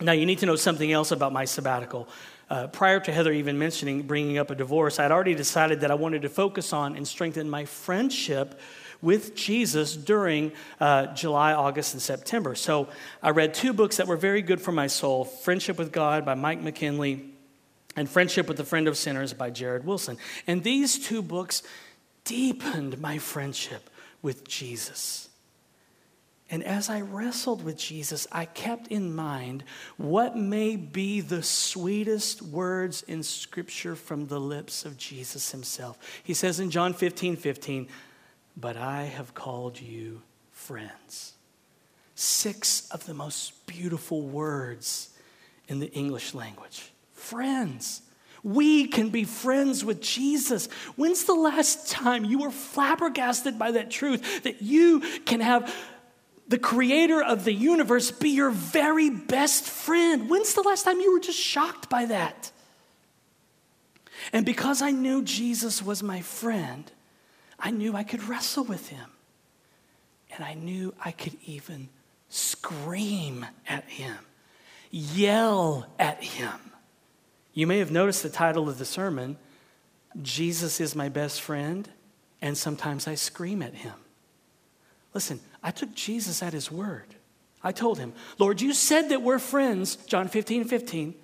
Now, 0.00 0.12
you 0.12 0.26
need 0.26 0.40
to 0.40 0.46
know 0.46 0.56
something 0.56 0.90
else 0.90 1.12
about 1.12 1.32
my 1.32 1.44
sabbatical. 1.44 2.08
Uh, 2.50 2.66
prior 2.66 3.00
to 3.00 3.12
Heather 3.12 3.32
even 3.32 3.58
mentioning 3.58 4.02
bringing 4.02 4.38
up 4.38 4.50
a 4.50 4.54
divorce, 4.54 4.98
I'd 4.98 5.12
already 5.12 5.34
decided 5.34 5.80
that 5.82 5.90
I 5.90 5.94
wanted 5.94 6.22
to 6.22 6.28
focus 6.28 6.72
on 6.72 6.96
and 6.96 7.06
strengthen 7.06 7.48
my 7.48 7.64
friendship 7.64 8.60
with 9.04 9.36
Jesus 9.36 9.94
during 9.94 10.50
uh, 10.80 11.06
July, 11.14 11.52
August, 11.52 11.92
and 11.92 12.02
September. 12.02 12.54
So 12.54 12.88
I 13.22 13.30
read 13.30 13.54
two 13.54 13.72
books 13.72 13.98
that 13.98 14.08
were 14.08 14.16
very 14.16 14.42
good 14.42 14.60
for 14.60 14.72
my 14.72 14.86
soul 14.86 15.24
Friendship 15.24 15.78
with 15.78 15.92
God 15.92 16.24
by 16.24 16.34
Mike 16.34 16.62
McKinley 16.62 17.24
and 17.94 18.08
Friendship 18.08 18.48
with 18.48 18.56
the 18.56 18.64
Friend 18.64 18.88
of 18.88 18.96
Sinners 18.96 19.32
by 19.32 19.50
Jared 19.50 19.84
Wilson. 19.84 20.16
And 20.46 20.64
these 20.64 20.98
two 21.06 21.22
books 21.22 21.62
deepened 22.24 22.98
my 22.98 23.18
friendship 23.18 23.90
with 24.22 24.48
Jesus. 24.48 25.28
And 26.50 26.62
as 26.62 26.90
I 26.90 27.00
wrestled 27.00 27.64
with 27.64 27.76
Jesus, 27.76 28.26
I 28.30 28.44
kept 28.44 28.88
in 28.88 29.14
mind 29.14 29.64
what 29.96 30.36
may 30.36 30.76
be 30.76 31.20
the 31.20 31.42
sweetest 31.42 32.42
words 32.42 33.02
in 33.02 33.22
Scripture 33.22 33.96
from 33.96 34.26
the 34.26 34.40
lips 34.40 34.84
of 34.84 34.96
Jesus 34.96 35.52
himself. 35.52 35.98
He 36.22 36.34
says 36.34 36.60
in 36.60 36.70
John 36.70 36.92
15 36.92 37.36
15, 37.36 37.88
But 38.56 38.76
I 38.76 39.04
have 39.04 39.34
called 39.34 39.80
you 39.80 40.22
friends. 40.52 41.32
Six 42.14 42.88
of 42.90 43.06
the 43.06 43.14
most 43.14 43.66
beautiful 43.66 44.22
words 44.22 45.10
in 45.68 45.80
the 45.80 45.90
English 45.92 46.34
language. 46.34 46.92
Friends. 47.12 48.02
We 48.42 48.86
can 48.86 49.08
be 49.08 49.24
friends 49.24 49.84
with 49.84 50.02
Jesus. 50.02 50.66
When's 50.96 51.24
the 51.24 51.34
last 51.34 51.90
time 51.90 52.24
you 52.24 52.40
were 52.40 52.50
flabbergasted 52.50 53.58
by 53.58 53.72
that 53.72 53.90
truth 53.90 54.42
that 54.44 54.62
you 54.62 55.00
can 55.24 55.40
have 55.40 55.74
the 56.46 56.58
creator 56.58 57.22
of 57.22 57.44
the 57.44 57.54
universe 57.54 58.10
be 58.10 58.30
your 58.30 58.50
very 58.50 59.08
best 59.08 59.64
friend. 59.64 60.28
When's 60.28 60.54
the 60.54 60.62
last 60.62 60.84
time 60.84 61.00
you 61.00 61.12
were 61.12 61.20
just 61.20 61.38
shocked 61.38 61.88
by 61.88 62.04
that? 62.06 62.50
And 64.32 64.44
because 64.44 64.82
I 64.82 64.90
knew 64.90 65.22
Jesus 65.22 65.82
was 65.82 66.02
my 66.02 66.20
friend, 66.20 66.90
I 67.58 67.70
knew 67.70 67.94
I 67.94 68.02
could 68.02 68.28
wrestle 68.28 68.64
with 68.64 68.88
him. 68.88 69.10
And 70.34 70.44
I 70.44 70.54
knew 70.54 70.94
I 71.02 71.12
could 71.12 71.36
even 71.46 71.88
scream 72.28 73.46
at 73.68 73.84
him, 73.84 74.16
yell 74.90 75.86
at 75.98 76.22
him. 76.22 76.52
You 77.52 77.68
may 77.68 77.78
have 77.78 77.92
noticed 77.92 78.24
the 78.24 78.28
title 78.28 78.68
of 78.68 78.78
the 78.78 78.84
sermon 78.84 79.36
Jesus 80.22 80.80
is 80.80 80.94
my 80.94 81.08
best 81.08 81.40
friend, 81.40 81.88
and 82.40 82.56
sometimes 82.56 83.08
I 83.08 83.16
scream 83.16 83.62
at 83.62 83.74
him. 83.74 83.94
Listen, 85.12 85.40
I 85.62 85.70
took 85.70 85.92
Jesus 85.94 86.42
at 86.42 86.52
his 86.52 86.70
word. 86.70 87.14
I 87.62 87.72
told 87.72 87.98
him, 87.98 88.12
Lord, 88.38 88.60
you 88.60 88.72
said 88.72 89.08
that 89.08 89.22
we're 89.22 89.38
friends, 89.38 89.96
John 89.96 90.28
15, 90.28 90.64
15. 90.64 91.14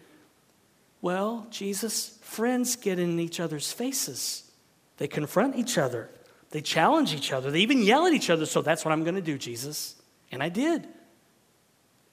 Well, 1.03 1.47
Jesus, 1.51 2.19
friends 2.23 2.77
get 2.77 2.99
in 2.99 3.21
each 3.21 3.39
other's 3.39 3.73
faces. 3.73 4.51
They 4.97 5.07
confront 5.07 5.57
each 5.57 5.79
other. 5.79 6.11
They 6.51 6.61
challenge 6.61 7.15
each 7.15 7.33
other. 7.33 7.51
They 7.51 7.61
even 7.61 7.83
yell 7.83 8.07
at 8.07 8.13
each 8.13 8.31
other. 8.31 8.47
So 8.47 8.63
that's 8.63 8.85
what 8.85 8.93
I'm 8.93 9.05
going 9.05 9.15
to 9.15 9.21
do, 9.21 9.39
Jesus. 9.39 9.95
And 10.33 10.43
I 10.43 10.49
did. 10.49 10.87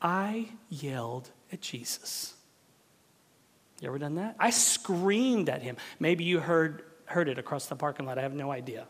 I 0.01 0.49
yelled 0.69 1.29
at 1.51 1.61
Jesus. 1.61 2.35
You 3.81 3.87
ever 3.89 3.99
done 3.99 4.15
that? 4.15 4.35
I 4.39 4.49
screamed 4.49 5.49
at 5.49 5.61
him. 5.61 5.77
Maybe 5.99 6.23
you 6.23 6.39
heard, 6.39 6.83
heard 7.05 7.29
it 7.29 7.37
across 7.37 7.67
the 7.67 7.75
parking 7.75 8.05
lot. 8.05 8.17
I 8.17 8.23
have 8.23 8.33
no 8.33 8.51
idea. 8.51 8.87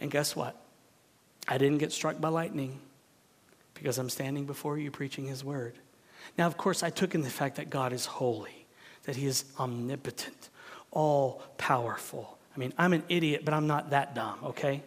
And 0.00 0.10
guess 0.10 0.34
what? 0.36 0.60
I 1.48 1.58
didn't 1.58 1.78
get 1.78 1.92
struck 1.92 2.20
by 2.20 2.28
lightning 2.28 2.80
because 3.74 3.98
I'm 3.98 4.10
standing 4.10 4.46
before 4.46 4.78
you 4.78 4.90
preaching 4.90 5.26
his 5.26 5.44
word. 5.44 5.78
Now, 6.38 6.46
of 6.46 6.56
course, 6.56 6.82
I 6.82 6.90
took 6.90 7.14
in 7.14 7.22
the 7.22 7.30
fact 7.30 7.56
that 7.56 7.70
God 7.70 7.92
is 7.92 8.06
holy, 8.06 8.66
that 9.04 9.16
he 9.16 9.26
is 9.26 9.44
omnipotent, 9.58 10.48
all 10.90 11.42
powerful. 11.58 12.33
I 12.54 12.58
mean, 12.58 12.72
I'm 12.78 12.92
an 12.92 13.02
idiot, 13.08 13.42
but 13.44 13.54
I'm 13.54 13.66
not 13.66 13.90
that 13.90 14.14
dumb, 14.14 14.38
okay? 14.44 14.82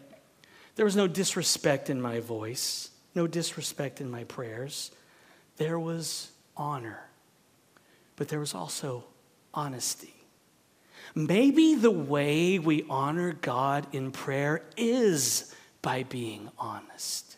There 0.75 0.85
was 0.85 0.95
no 0.95 1.07
disrespect 1.07 1.89
in 1.89 2.01
my 2.01 2.19
voice, 2.19 2.89
no 3.15 3.27
disrespect 3.27 3.99
in 3.99 4.09
my 4.09 4.23
prayers. 4.25 4.91
There 5.57 5.79
was 5.79 6.31
honor, 6.55 7.01
but 8.15 8.29
there 8.29 8.39
was 8.39 8.53
also 8.53 9.03
honesty. 9.53 10.13
Maybe 11.15 11.75
the 11.75 11.91
way 11.91 12.59
we 12.59 12.85
honor 12.89 13.33
God 13.33 13.87
in 13.91 14.11
prayer 14.11 14.63
is 14.77 15.53
by 15.81 16.03
being 16.03 16.49
honest. 16.59 17.37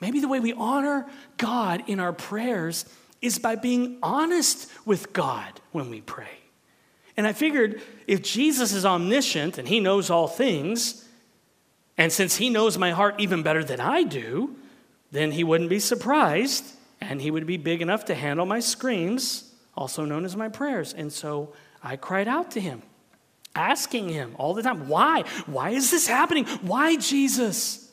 Maybe 0.00 0.20
the 0.20 0.28
way 0.28 0.40
we 0.40 0.52
honor 0.52 1.06
God 1.38 1.84
in 1.86 2.00
our 2.00 2.12
prayers 2.12 2.84
is 3.22 3.38
by 3.38 3.56
being 3.56 3.98
honest 4.02 4.70
with 4.84 5.12
God 5.12 5.58
when 5.72 5.90
we 5.90 6.02
pray. 6.02 6.38
And 7.16 7.26
I 7.26 7.32
figured 7.32 7.80
if 8.06 8.22
Jesus 8.22 8.72
is 8.72 8.84
omniscient 8.84 9.58
and 9.58 9.68
he 9.68 9.80
knows 9.80 10.10
all 10.10 10.28
things, 10.28 11.04
and 11.98 12.12
since 12.12 12.36
he 12.36 12.50
knows 12.50 12.78
my 12.78 12.90
heart 12.92 13.16
even 13.18 13.42
better 13.42 13.64
than 13.64 13.80
I 13.80 14.02
do, 14.02 14.56
then 15.10 15.32
he 15.32 15.44
wouldn't 15.44 15.70
be 15.70 15.78
surprised 15.78 16.64
and 17.00 17.20
he 17.20 17.30
would 17.30 17.46
be 17.46 17.56
big 17.56 17.82
enough 17.82 18.06
to 18.06 18.14
handle 18.14 18.46
my 18.46 18.60
screams, 18.60 19.52
also 19.76 20.04
known 20.04 20.24
as 20.24 20.36
my 20.36 20.48
prayers. 20.48 20.94
And 20.94 21.12
so 21.12 21.52
I 21.82 21.96
cried 21.96 22.28
out 22.28 22.50
to 22.52 22.60
him 22.60 22.82
asking 23.56 24.10
him 24.10 24.34
all 24.38 24.54
the 24.54 24.62
time, 24.62 24.86
why? 24.86 25.22
Why 25.46 25.70
is 25.70 25.90
this 25.90 26.06
happening? 26.06 26.44
Why, 26.60 26.96
Jesus? 26.96 27.90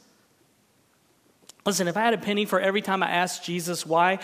Listen, 1.65 1.87
if 1.87 1.95
I 1.95 2.01
had 2.01 2.13
a 2.13 2.17
penny 2.17 2.45
for 2.45 2.59
every 2.59 2.81
time 2.81 3.01
I 3.01 3.09
asked 3.09 3.45
Jesus 3.45 3.85
why 3.85 4.19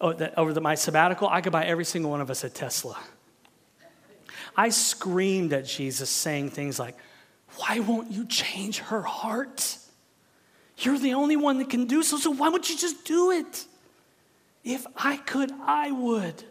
oh, 0.00 0.14
over 0.36 0.54
the, 0.54 0.60
my 0.60 0.74
sabbatical, 0.74 1.28
I 1.28 1.42
could 1.42 1.52
buy 1.52 1.66
every 1.66 1.84
single 1.84 2.10
one 2.10 2.22
of 2.22 2.30
us 2.30 2.44
a 2.44 2.50
Tesla. 2.50 2.98
I 4.58 4.70
screamed 4.70 5.52
at 5.52 5.66
Jesus, 5.66 6.10
saying 6.10 6.50
things 6.50 6.80
like, 6.80 6.96
Why 7.58 7.78
won't 7.78 8.10
you 8.10 8.26
change 8.26 8.80
her 8.80 9.02
heart? 9.02 9.78
You're 10.78 10.98
the 10.98 11.14
only 11.14 11.36
one 11.36 11.58
that 11.58 11.70
can 11.70 11.86
do 11.86 12.02
so, 12.02 12.16
so 12.16 12.32
why 12.32 12.48
won't 12.48 12.68
you 12.68 12.76
just 12.76 13.04
do 13.04 13.30
it? 13.30 13.64
If 14.64 14.84
I 14.96 15.16
could, 15.16 15.52
I 15.62 15.92
would. 15.92 16.42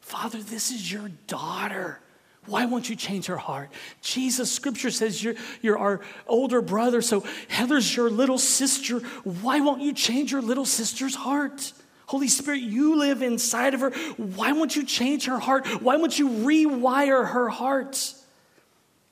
Father, 0.00 0.42
this 0.42 0.72
is 0.72 0.90
your 0.90 1.10
daughter. 1.28 2.00
Why 2.46 2.66
won't 2.66 2.90
you 2.90 2.96
change 2.96 3.26
her 3.26 3.36
heart? 3.36 3.70
Jesus, 4.00 4.50
scripture 4.50 4.90
says 4.90 5.22
you're, 5.22 5.34
you're 5.62 5.78
our 5.78 6.00
older 6.26 6.60
brother, 6.60 7.02
so 7.02 7.24
Heather's 7.46 7.94
your 7.94 8.10
little 8.10 8.38
sister. 8.38 8.98
Why 9.22 9.60
won't 9.60 9.82
you 9.82 9.92
change 9.92 10.32
your 10.32 10.42
little 10.42 10.66
sister's 10.66 11.14
heart? 11.14 11.72
Holy 12.10 12.26
Spirit, 12.26 12.62
you 12.62 12.96
live 12.96 13.22
inside 13.22 13.72
of 13.72 13.82
her. 13.82 13.90
Why 14.16 14.50
won't 14.50 14.74
you 14.74 14.84
change 14.84 15.26
her 15.26 15.38
heart? 15.38 15.64
Why 15.80 15.94
won't 15.94 16.18
you 16.18 16.28
rewire 16.28 17.24
her 17.24 17.48
heart? 17.48 18.14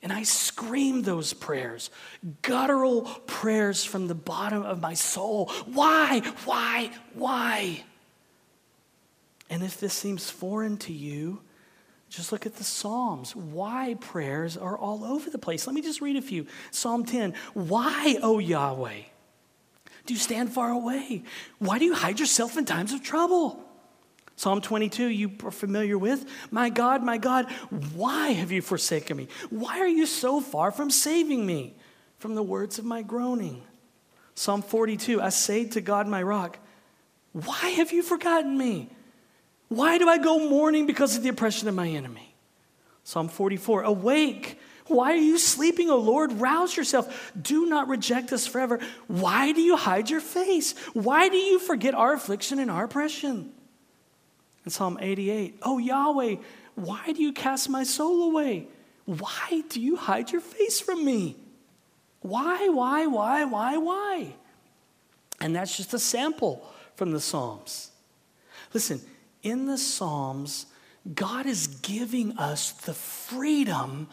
And 0.03 0.13
I 0.13 0.25
scream 0.25 1.03
those 1.03 1.33
prayers, 1.33 1.91
guttural 2.43 3.03
prayers 3.27 3.85
from 3.85 4.09
the 4.09 4.17
bottom 4.17 4.65
of 4.65 4.81
my 4.81 4.95
soul. 4.95 5.47
Why? 5.67 6.23
Why? 6.45 6.91
Why? 7.15 7.85
And 9.49 9.63
if 9.63 9.79
this 9.79 9.95
seems 9.95 10.29
foreign 10.29 10.77
to 10.79 10.93
you, 10.93 11.41
just 12.11 12.33
look 12.33 12.47
at 12.47 12.57
the 12.57 12.65
Psalms. 12.65 13.37
Why 13.37 13.95
prayers 14.01 14.57
are 14.57 14.77
all 14.77 15.05
over 15.05 15.31
the 15.31 15.39
place. 15.39 15.69
Let 15.69 15.75
me 15.75 15.83
just 15.83 16.01
read 16.01 16.17
a 16.17 16.23
few. 16.23 16.49
Psalm 16.73 17.05
10 17.05 17.35
Why, 17.55 18.19
O 18.25 18.41
Yahweh, 18.41 19.03
do 20.09 20.15
you 20.15 20.19
stand 20.19 20.51
far 20.51 20.71
away? 20.71 21.23
Why 21.59 21.79
do 21.79 21.85
you 21.85 21.95
hide 21.95 22.19
yourself 22.19 22.57
in 22.57 22.65
times 22.65 22.95
of 22.95 23.03
trouble? 23.03 23.63
Psalm 24.37 24.63
22, 24.63 25.09
you 25.09 25.31
are 25.45 25.51
familiar 25.51 25.99
with. 25.99 26.25
My 26.51 26.71
God, 26.71 27.03
my 27.03 27.19
God, 27.19 27.45
why 27.95 28.31
have 28.31 28.51
you 28.51 28.63
forsaken 28.63 29.19
me? 29.19 29.29
Why 29.51 29.81
are 29.81 29.87
you 29.87 30.07
so 30.07 30.41
far 30.41 30.71
from 30.71 30.91
saving 30.91 31.45
me 31.45 31.75
from 32.19 32.35
the 32.35 32.43
words 32.43 32.79
of 32.79 32.87
my 32.87 33.03
groaning? 33.03 33.63
Psalm 34.35 34.63
42, 34.63 35.21
I 35.21 35.29
say 35.29 35.67
to 35.67 35.83
God, 35.83 36.09
my 36.09 36.23
rock, 36.23 36.59
why 37.33 37.69
have 37.77 37.93
you 37.93 38.03
forgotten 38.03 38.57
me? 38.57 38.89
Why 39.69 39.99
do 39.99 40.09
I 40.09 40.17
go 40.17 40.39
mourning 40.49 40.87
because 40.87 41.19
of 41.19 41.23
the 41.23 41.29
oppression 41.29 41.69
of 41.69 41.75
my 41.75 41.89
enemy? 41.89 42.35
Psalm 43.05 43.29
44 43.29 43.83
Awake. 43.83 44.59
Why 44.89 45.13
are 45.13 45.17
you 45.17 45.39
sleeping, 45.39 45.91
O 45.91 45.97
Lord? 45.97 46.33
Rouse 46.33 46.77
yourself. 46.77 47.33
Do 47.41 47.67
not 47.67 47.89
reject 47.89 48.33
us 48.33 48.47
forever. 48.47 48.81
Why 49.07 49.53
do 49.53 49.61
you 49.61 49.77
hide 49.77 50.11
your 50.11 50.21
face? 50.21 50.77
Why 50.95 51.29
do 51.29 51.37
you 51.37 51.59
forget 51.59 51.95
our 51.95 52.15
affliction 52.15 52.59
and 52.59 52.71
our 52.71 52.85
oppression? 52.85 53.53
In 54.65 54.71
Psalm 54.71 54.99
88, 55.01 55.59
Oh 55.63 55.79
Yahweh, 55.79 56.37
why 56.75 57.13
do 57.13 57.23
you 57.23 57.33
cast 57.33 57.69
my 57.69 57.85
soul 57.85 58.31
away? 58.31 58.67
Why 59.05 59.63
do 59.69 59.81
you 59.81 59.97
hide 59.97 60.31
your 60.31 60.41
face 60.41 60.81
from 60.81 61.05
me? 61.05 61.37
Why, 62.21 62.69
why, 62.69 63.07
why, 63.07 63.45
why, 63.45 63.77
why? 63.77 64.35
And 65.41 65.55
that's 65.55 65.77
just 65.77 65.95
a 65.95 65.99
sample 65.99 66.67
from 66.97 67.13
the 67.13 67.21
Psalms. 67.21 67.91
Listen, 68.75 69.01
in 69.43 69.67
the 69.67 69.79
Psalms, 69.79 70.67
God 71.15 71.47
is 71.47 71.67
giving 71.67 72.37
us 72.39 72.73
the 72.73 72.95
freedom 72.95 74.09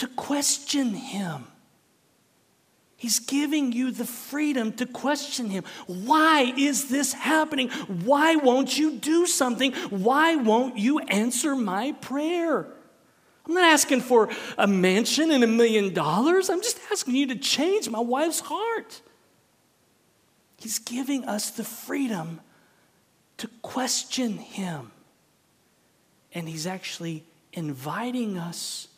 to 0.00 0.08
question 0.08 0.94
Him. 0.94 1.46
He's 3.00 3.18
giving 3.18 3.72
you 3.72 3.92
the 3.92 4.04
freedom 4.04 4.74
to 4.74 4.84
question 4.84 5.48
him. 5.48 5.64
Why 5.86 6.52
is 6.54 6.90
this 6.90 7.14
happening? 7.14 7.70
Why 7.70 8.36
won't 8.36 8.76
you 8.76 8.92
do 8.92 9.24
something? 9.24 9.72
Why 9.88 10.36
won't 10.36 10.76
you 10.76 10.98
answer 10.98 11.56
my 11.56 11.92
prayer? 11.92 12.66
I'm 13.46 13.54
not 13.54 13.72
asking 13.72 14.02
for 14.02 14.28
a 14.58 14.66
mansion 14.66 15.30
and 15.30 15.42
a 15.42 15.46
million 15.46 15.94
dollars. 15.94 16.50
I'm 16.50 16.60
just 16.60 16.78
asking 16.92 17.16
you 17.16 17.28
to 17.28 17.36
change 17.36 17.88
my 17.88 18.00
wife's 18.00 18.40
heart. 18.40 19.00
He's 20.58 20.78
giving 20.78 21.24
us 21.24 21.48
the 21.50 21.64
freedom 21.64 22.42
to 23.38 23.48
question 23.62 24.36
him. 24.36 24.92
And 26.34 26.46
he's 26.46 26.66
actually 26.66 27.24
inviting 27.54 28.36
us 28.36 28.88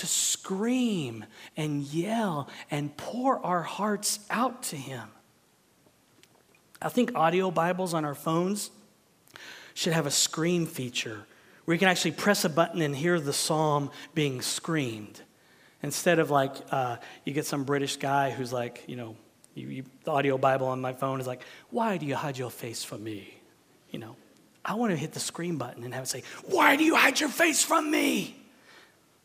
to 0.00 0.06
scream 0.06 1.26
and 1.58 1.82
yell 1.82 2.48
and 2.70 2.96
pour 2.96 3.44
our 3.44 3.62
hearts 3.62 4.20
out 4.30 4.62
to 4.64 4.76
Him. 4.76 5.06
I 6.80 6.88
think 6.88 7.14
audio 7.14 7.50
Bibles 7.50 7.92
on 7.92 8.06
our 8.06 8.14
phones 8.14 8.70
should 9.74 9.92
have 9.92 10.06
a 10.06 10.10
scream 10.10 10.64
feature 10.64 11.26
where 11.66 11.74
you 11.74 11.78
can 11.78 11.88
actually 11.88 12.12
press 12.12 12.46
a 12.46 12.48
button 12.48 12.80
and 12.80 12.96
hear 12.96 13.20
the 13.20 13.34
psalm 13.34 13.90
being 14.14 14.40
screamed. 14.40 15.20
Instead 15.82 16.18
of 16.18 16.30
like, 16.30 16.54
uh, 16.70 16.96
you 17.26 17.34
get 17.34 17.44
some 17.44 17.64
British 17.64 17.96
guy 17.96 18.30
who's 18.30 18.54
like, 18.54 18.82
you 18.86 18.96
know, 18.96 19.16
you, 19.54 19.68
you, 19.68 19.84
the 20.04 20.10
audio 20.12 20.38
Bible 20.38 20.68
on 20.68 20.80
my 20.80 20.94
phone 20.94 21.20
is 21.20 21.26
like, 21.26 21.42
why 21.68 21.98
do 21.98 22.06
you 22.06 22.16
hide 22.16 22.38
your 22.38 22.50
face 22.50 22.82
from 22.82 23.04
me? 23.04 23.34
You 23.90 23.98
know, 23.98 24.16
I 24.64 24.74
want 24.74 24.92
to 24.92 24.96
hit 24.96 25.12
the 25.12 25.20
scream 25.20 25.58
button 25.58 25.84
and 25.84 25.92
have 25.92 26.04
it 26.04 26.08
say, 26.08 26.22
why 26.46 26.76
do 26.76 26.84
you 26.84 26.96
hide 26.96 27.20
your 27.20 27.28
face 27.28 27.62
from 27.62 27.90
me? 27.90 28.39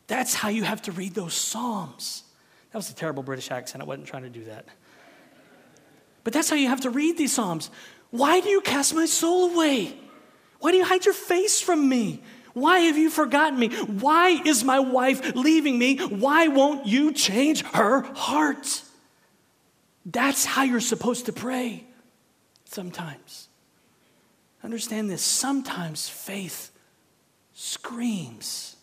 That's 0.06 0.34
how 0.34 0.48
you 0.48 0.64
have 0.64 0.82
to 0.82 0.92
read 0.92 1.14
those 1.14 1.34
Psalms. 1.34 2.22
That 2.70 2.78
was 2.78 2.90
a 2.90 2.94
terrible 2.94 3.22
British 3.22 3.50
accent. 3.50 3.82
I 3.82 3.86
wasn't 3.86 4.06
trying 4.06 4.22
to 4.22 4.30
do 4.30 4.44
that. 4.44 4.66
But 6.24 6.32
that's 6.32 6.50
how 6.50 6.56
you 6.56 6.68
have 6.68 6.82
to 6.82 6.90
read 6.90 7.16
these 7.16 7.32
Psalms. 7.32 7.70
Why 8.10 8.40
do 8.40 8.48
you 8.48 8.60
cast 8.60 8.94
my 8.94 9.06
soul 9.06 9.52
away? 9.52 9.96
Why 10.60 10.70
do 10.70 10.76
you 10.76 10.84
hide 10.84 11.04
your 11.04 11.14
face 11.14 11.60
from 11.60 11.88
me? 11.88 12.22
Why 12.52 12.80
have 12.80 12.96
you 12.96 13.10
forgotten 13.10 13.58
me? 13.58 13.68
Why 13.68 14.40
is 14.44 14.64
my 14.64 14.80
wife 14.80 15.34
leaving 15.34 15.78
me? 15.78 15.98
Why 15.98 16.48
won't 16.48 16.86
you 16.86 17.12
change 17.12 17.62
her 17.62 18.02
heart? 18.14 18.82
That's 20.06 20.44
how 20.44 20.62
you're 20.62 20.80
supposed 20.80 21.26
to 21.26 21.32
pray 21.32 21.84
sometimes. 22.64 23.48
Understand 24.62 25.10
this 25.10 25.22
sometimes 25.22 26.08
faith 26.08 26.70
screams 27.52 28.75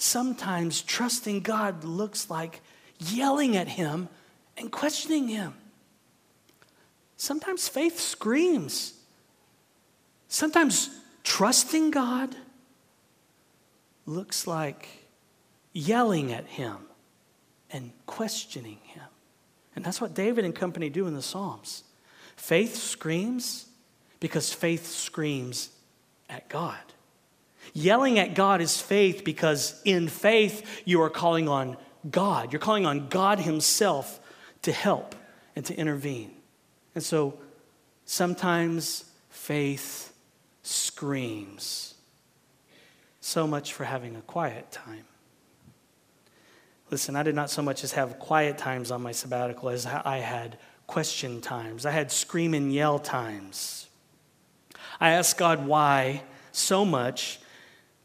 sometimes 0.00 0.82
trusting 0.82 1.40
God 1.40 1.84
looks 1.84 2.30
like 2.30 2.60
yelling 2.98 3.56
at 3.56 3.68
Him 3.68 4.08
and 4.56 4.70
questioning 4.70 5.28
Him. 5.28 5.54
Sometimes 7.16 7.68
faith 7.68 7.98
screams. 7.98 8.94
Sometimes 10.28 10.90
trusting 11.22 11.90
God 11.90 12.34
looks 14.06 14.46
like 14.46 14.88
yelling 15.72 16.32
at 16.32 16.46
Him 16.46 16.76
and 17.70 17.92
questioning 18.06 18.78
Him. 18.84 19.04
And 19.76 19.84
that's 19.84 20.00
what 20.00 20.14
David 20.14 20.44
and 20.44 20.54
company 20.54 20.88
do 20.88 21.06
in 21.06 21.14
the 21.14 21.22
Psalms. 21.22 21.84
Faith 22.36 22.76
screams 22.76 23.66
because 24.18 24.52
faith 24.52 24.86
screams 24.86 25.70
at 26.28 26.48
God. 26.48 26.78
Yelling 27.72 28.18
at 28.18 28.34
God 28.34 28.60
is 28.60 28.80
faith 28.80 29.22
because 29.24 29.80
in 29.84 30.08
faith 30.08 30.82
you 30.84 31.00
are 31.02 31.10
calling 31.10 31.48
on 31.48 31.76
God. 32.10 32.52
You're 32.52 32.60
calling 32.60 32.86
on 32.86 33.08
God 33.08 33.40
Himself 33.40 34.20
to 34.62 34.72
help 34.72 35.14
and 35.54 35.64
to 35.66 35.76
intervene. 35.76 36.32
And 36.94 37.04
so 37.04 37.38
sometimes 38.04 39.04
faith 39.28 40.12
screams. 40.62 41.94
So 43.20 43.46
much 43.46 43.72
for 43.72 43.84
having 43.84 44.16
a 44.16 44.22
quiet 44.22 44.70
time. 44.72 45.04
Listen, 46.90 47.14
I 47.14 47.22
did 47.22 47.34
not 47.34 47.50
so 47.50 47.62
much 47.62 47.84
as 47.84 47.92
have 47.92 48.18
quiet 48.18 48.58
times 48.58 48.90
on 48.90 49.02
my 49.02 49.12
sabbatical 49.12 49.68
as 49.68 49.86
I 49.86 50.18
had 50.18 50.58
question 50.88 51.40
times. 51.40 51.86
I 51.86 51.92
had 51.92 52.10
scream 52.10 52.52
and 52.52 52.72
yell 52.72 52.98
times. 52.98 53.88
I 54.98 55.10
asked 55.10 55.38
God 55.38 55.66
why 55.66 56.24
so 56.50 56.84
much 56.84 57.38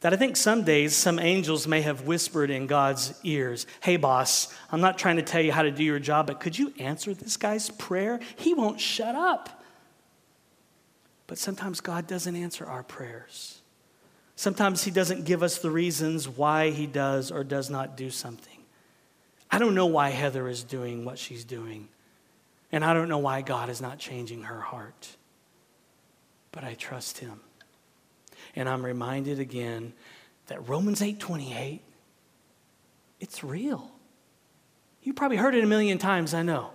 that 0.06 0.14
I 0.14 0.18
think 0.18 0.38
some 0.38 0.64
days 0.64 0.96
some 0.96 1.18
angels 1.18 1.66
may 1.66 1.82
have 1.82 2.02
whispered 2.02 2.52
in 2.52 2.68
God's 2.68 3.20
ears, 3.24 3.66
Hey, 3.82 3.98
boss, 3.98 4.54
I'm 4.72 4.80
not 4.80 5.00
trying 5.00 5.16
to 5.16 5.24
tell 5.24 5.42
you 5.42 5.52
how 5.52 5.64
to 5.64 5.72
do 5.72 5.84
your 5.84 5.98
job, 5.98 6.28
but 6.28 6.40
could 6.40 6.56
you 6.60 6.72
answer 6.78 7.16
this 7.16 7.38
guy's 7.38 7.72
prayer? 7.72 8.20
He 8.36 8.54
won't 8.54 8.80
shut 8.80 9.16
up. 9.16 9.64
But 11.26 11.40
sometimes 11.40 11.82
God 11.82 12.06
doesn't 12.06 12.36
answer 12.36 12.68
our 12.68 12.84
prayers. 12.84 13.64
Sometimes 14.36 14.84
He 14.84 14.92
doesn't 14.92 15.26
give 15.26 15.42
us 15.42 15.58
the 15.58 15.72
reasons 15.72 16.30
why 16.30 16.70
He 16.70 16.86
does 16.86 17.32
or 17.32 17.44
does 17.44 17.72
not 17.72 17.98
do 17.98 18.12
something. 18.12 18.60
I 19.50 19.58
don't 19.58 19.74
know 19.74 19.88
why 19.88 20.12
Heather 20.12 20.48
is 20.48 20.62
doing 20.62 21.04
what 21.04 21.18
she's 21.18 21.44
doing, 21.44 21.88
and 22.72 22.86
I 22.86 22.94
don't 22.94 23.10
know 23.10 23.18
why 23.18 23.42
God 23.42 23.72
is 23.72 23.82
not 23.82 23.98
changing 23.98 24.44
her 24.44 24.62
heart. 24.62 25.16
But 26.52 26.64
I 26.64 26.76
trust 26.76 27.18
Him. 27.18 27.40
And 28.56 28.70
I'm 28.70 28.86
reminded 28.86 29.40
again 29.40 29.94
that 30.48 30.68
Romans 30.68 31.02
8:28 31.02 31.82
it's 33.20 33.44
real. 33.44 33.92
You 35.02 35.14
probably 35.14 35.38
heard 35.38 35.56
it 35.56 35.64
a 35.64 35.68
million 35.68 35.98
times, 35.98 36.34
I 36.34 36.42
know. 36.42 36.72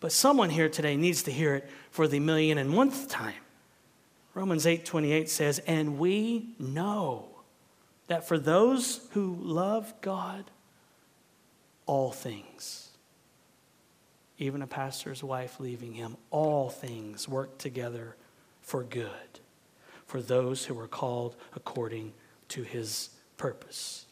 But 0.00 0.12
someone 0.12 0.50
here 0.50 0.68
today 0.68 0.96
needs 0.96 1.22
to 1.24 1.32
hear 1.32 1.54
it 1.54 1.70
for 1.90 2.06
the 2.06 2.20
million 2.20 2.58
and 2.58 2.76
one 2.76 2.90
time. 3.08 3.42
Romans 4.34 4.66
8:28 4.66 5.30
says, 5.30 5.58
"And 5.60 5.98
we 5.98 6.54
know 6.58 7.28
that 8.06 8.26
for 8.26 8.38
those 8.38 9.08
who 9.12 9.34
love 9.36 9.94
God, 10.02 10.50
all 11.86 12.12
things, 12.12 12.90
even 14.38 14.60
a 14.60 14.66
pastor's 14.66 15.24
wife 15.24 15.58
leaving 15.58 15.94
him, 15.94 16.16
all 16.30 16.68
things 16.68 17.26
work 17.26 17.58
together 17.58 18.16
for 18.60 18.82
good 18.82 19.40
for 20.06 20.22
those 20.22 20.64
who 20.64 20.78
are 20.78 20.88
called 20.88 21.36
according 21.54 22.12
to 22.48 22.62
his 22.62 23.10
purpose. 23.36 24.06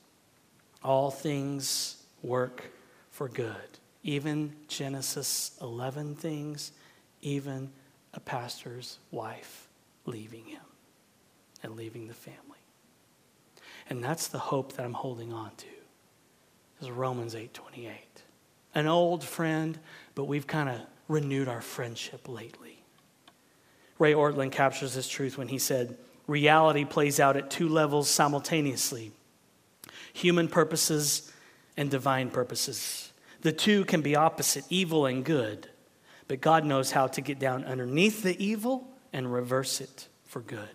All 0.82 1.10
things 1.10 2.02
work 2.22 2.70
for 3.10 3.28
good, 3.28 3.78
even 4.02 4.54
Genesis 4.68 5.56
11 5.60 6.16
things, 6.16 6.72
even 7.22 7.70
a 8.12 8.20
pastor's 8.20 8.98
wife 9.10 9.68
leaving 10.04 10.44
him 10.44 10.60
and 11.62 11.76
leaving 11.76 12.08
the 12.08 12.14
family. 12.14 12.40
And 13.88 14.02
that's 14.02 14.28
the 14.28 14.38
hope 14.38 14.74
that 14.74 14.84
I'm 14.84 14.94
holding 14.94 15.32
on 15.32 15.50
to. 15.56 15.66
Is 16.80 16.90
Romans 16.90 17.34
8:28. 17.34 18.22
An 18.74 18.86
old 18.86 19.22
friend, 19.24 19.78
but 20.14 20.24
we've 20.24 20.46
kind 20.46 20.68
of 20.68 20.80
renewed 21.08 21.48
our 21.48 21.60
friendship 21.60 22.28
lately. 22.28 22.83
Ray 24.04 24.12
Ortlund 24.12 24.52
captures 24.52 24.94
this 24.94 25.08
truth 25.08 25.38
when 25.38 25.48
he 25.48 25.56
said, 25.58 25.96
Reality 26.26 26.84
plays 26.84 27.18
out 27.18 27.38
at 27.38 27.50
two 27.50 27.70
levels 27.70 28.10
simultaneously 28.10 29.12
human 30.12 30.46
purposes 30.46 31.32
and 31.74 31.90
divine 31.90 32.28
purposes. 32.28 33.12
The 33.40 33.50
two 33.50 33.86
can 33.86 34.02
be 34.02 34.14
opposite, 34.14 34.66
evil 34.68 35.06
and 35.06 35.24
good, 35.24 35.70
but 36.28 36.42
God 36.42 36.66
knows 36.66 36.92
how 36.92 37.06
to 37.06 37.22
get 37.22 37.38
down 37.38 37.64
underneath 37.64 38.22
the 38.22 38.38
evil 38.44 38.86
and 39.10 39.32
reverse 39.32 39.80
it 39.80 40.08
for 40.26 40.40
good. 40.40 40.68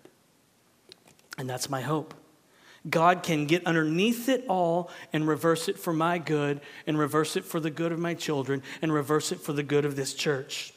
And 1.38 1.48
that's 1.48 1.70
my 1.70 1.82
hope. 1.82 2.14
God 2.88 3.22
can 3.22 3.46
get 3.46 3.64
underneath 3.64 4.28
it 4.28 4.44
all 4.48 4.90
and 5.12 5.28
reverse 5.28 5.68
it 5.68 5.78
for 5.78 5.92
my 5.92 6.18
good, 6.18 6.60
and 6.84 6.98
reverse 6.98 7.36
it 7.36 7.44
for 7.44 7.60
the 7.60 7.70
good 7.70 7.92
of 7.92 8.00
my 8.00 8.14
children, 8.14 8.62
and 8.82 8.92
reverse 8.92 9.30
it 9.30 9.40
for 9.40 9.52
the 9.52 9.62
good 9.62 9.84
of 9.84 9.94
this 9.94 10.14
church. 10.14 10.74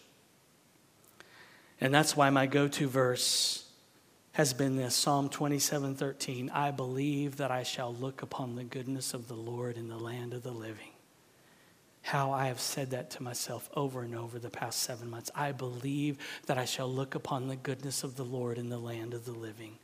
And 1.83 1.93
that's 1.93 2.15
why 2.15 2.29
my 2.29 2.45
go 2.45 2.69
to 2.69 2.87
verse 2.87 3.65
has 4.31 4.53
been 4.53 4.77
this 4.77 4.95
Psalm 4.95 5.27
27 5.27 5.95
13. 5.95 6.49
I 6.49 6.71
believe 6.71 7.35
that 7.37 7.51
I 7.51 7.63
shall 7.63 7.93
look 7.93 8.21
upon 8.21 8.55
the 8.55 8.63
goodness 8.63 9.13
of 9.13 9.27
the 9.27 9.33
Lord 9.33 9.75
in 9.75 9.89
the 9.89 9.97
land 9.97 10.33
of 10.33 10.43
the 10.43 10.53
living. 10.53 10.91
How 12.01 12.31
I 12.31 12.47
have 12.47 12.61
said 12.61 12.91
that 12.91 13.09
to 13.11 13.23
myself 13.23 13.69
over 13.75 14.01
and 14.01 14.15
over 14.15 14.39
the 14.39 14.49
past 14.49 14.81
seven 14.81 15.09
months. 15.09 15.29
I 15.35 15.51
believe 15.51 16.19
that 16.45 16.57
I 16.57 16.63
shall 16.63 16.89
look 16.89 17.15
upon 17.15 17.49
the 17.49 17.57
goodness 17.57 18.05
of 18.05 18.15
the 18.15 18.23
Lord 18.23 18.57
in 18.57 18.69
the 18.69 18.79
land 18.79 19.13
of 19.13 19.25
the 19.25 19.33
living. 19.33 19.77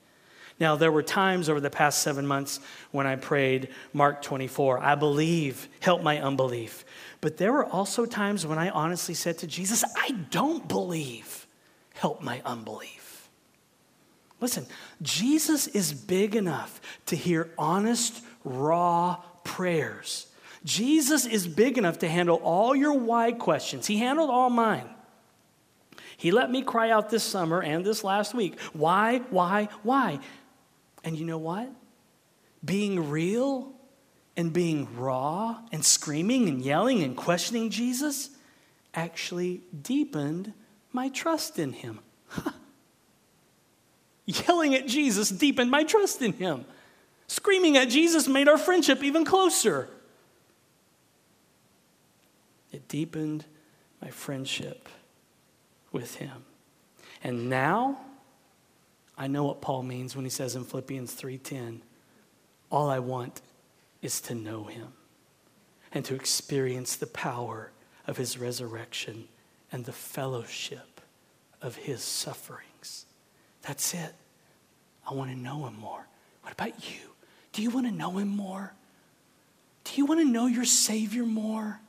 Now, 0.57 0.77
there 0.77 0.93
were 0.93 1.03
times 1.03 1.49
over 1.49 1.59
the 1.59 1.69
past 1.69 2.01
seven 2.01 2.25
months 2.25 2.61
when 2.91 3.07
I 3.07 3.17
prayed 3.17 3.67
Mark 3.91 4.21
24, 4.21 4.79
I 4.79 4.95
believe, 4.95 5.67
help 5.81 6.01
my 6.01 6.21
unbelief. 6.21 6.85
But 7.19 7.35
there 7.35 7.51
were 7.51 7.65
also 7.65 8.05
times 8.05 8.45
when 8.45 8.57
I 8.57 8.69
honestly 8.69 9.15
said 9.15 9.37
to 9.39 9.47
Jesus, 9.47 9.83
I 9.97 10.11
don't 10.29 10.65
believe 10.65 11.38
help 11.99 12.21
my 12.21 12.41
unbelief. 12.45 13.29
Listen, 14.41 14.65
Jesus 15.01 15.67
is 15.67 15.93
big 15.93 16.35
enough 16.35 16.79
to 17.07 17.15
hear 17.15 17.49
honest, 17.57 18.23
raw 18.43 19.17
prayers 19.43 20.27
Jesus 20.63 21.25
is 21.25 21.47
big 21.47 21.77
enough 21.77 21.99
to 21.99 22.07
handle 22.07 22.37
all 22.37 22.75
your 22.75 22.93
why 22.93 23.31
questions. 23.31 23.87
He 23.87 23.97
handled 23.97 24.29
all 24.29 24.49
mine. 24.49 24.89
He 26.17 26.31
let 26.31 26.51
me 26.51 26.63
cry 26.63 26.89
out 26.89 27.09
this 27.09 27.23
summer 27.23 27.61
and 27.61 27.85
this 27.85 28.03
last 28.03 28.33
week. 28.33 28.59
Why, 28.73 29.19
why, 29.29 29.69
why? 29.83 30.19
And 31.03 31.17
you 31.17 31.25
know 31.25 31.37
what? 31.37 31.69
Being 32.63 33.09
real 33.09 33.71
and 34.35 34.51
being 34.51 34.97
raw 34.97 35.59
and 35.71 35.83
screaming 35.83 36.49
and 36.49 36.61
yelling 36.61 37.03
and 37.03 37.15
questioning 37.15 37.69
Jesus 37.69 38.29
actually 38.93 39.61
deepened 39.81 40.53
my 40.91 41.09
trust 41.09 41.59
in 41.59 41.73
him. 41.73 41.99
Yelling 44.25 44.75
at 44.75 44.87
Jesus 44.87 45.29
deepened 45.29 45.71
my 45.71 45.83
trust 45.83 46.21
in 46.21 46.33
him. 46.33 46.65
Screaming 47.27 47.77
at 47.77 47.89
Jesus 47.89 48.27
made 48.27 48.47
our 48.47 48.57
friendship 48.57 49.03
even 49.03 49.25
closer. 49.25 49.89
It 52.71 52.87
deepened 52.87 53.45
my 54.01 54.09
friendship 54.09 54.89
with 55.91 56.15
him. 56.15 56.45
And 57.23 57.49
now 57.49 57.99
I 59.17 59.27
know 59.27 59.43
what 59.43 59.61
Paul 59.61 59.83
means 59.83 60.15
when 60.15 60.25
he 60.25 60.29
says 60.31 60.55
in 60.55 60.63
Philippians 60.63 61.13
3:10, 61.13 61.81
all 62.71 62.89
I 62.89 62.99
want 62.99 63.41
is 64.01 64.21
to 64.21 64.35
know 64.35 64.65
him 64.65 64.93
and 65.91 66.05
to 66.05 66.15
experience 66.15 66.95
the 66.95 67.07
power 67.07 67.71
of 68.07 68.17
his 68.17 68.37
resurrection 68.37 69.27
and 69.71 69.85
the 69.85 69.93
fellowship 69.93 71.01
of 71.61 71.75
his 71.75 72.01
sufferings. 72.01 73.05
That's 73.61 73.93
it. 73.93 74.13
I 75.09 75.13
want 75.13 75.31
to 75.31 75.37
know 75.37 75.65
him 75.67 75.77
more. 75.79 76.05
What 76.41 76.53
about 76.53 76.89
you? 76.89 77.09
Do 77.53 77.61
you 77.61 77.69
want 77.69 77.87
to 77.87 77.91
know 77.91 78.17
him 78.17 78.29
more? 78.29 78.73
Do 79.83 79.91
you 79.95 80.05
want 80.05 80.21
to 80.21 80.25
know 80.25 80.47
your 80.47 80.65
Savior 80.65 81.25
more? 81.25 81.79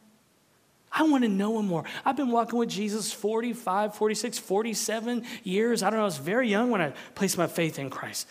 I 0.92 1.04
want 1.04 1.22
to 1.22 1.28
know 1.28 1.58
him 1.58 1.66
more. 1.66 1.84
I've 2.04 2.16
been 2.16 2.30
walking 2.30 2.58
with 2.58 2.68
Jesus 2.68 3.12
45, 3.12 3.94
46, 3.94 4.38
47 4.38 5.24
years. 5.44 5.82
I 5.82 5.90
don't 5.90 5.98
know, 5.98 6.02
I 6.02 6.06
was 6.06 6.18
very 6.18 6.48
young 6.48 6.70
when 6.70 6.80
I 6.80 6.92
placed 7.14 7.38
my 7.38 7.46
faith 7.46 7.78
in 7.78 7.90
Christ. 7.90 8.26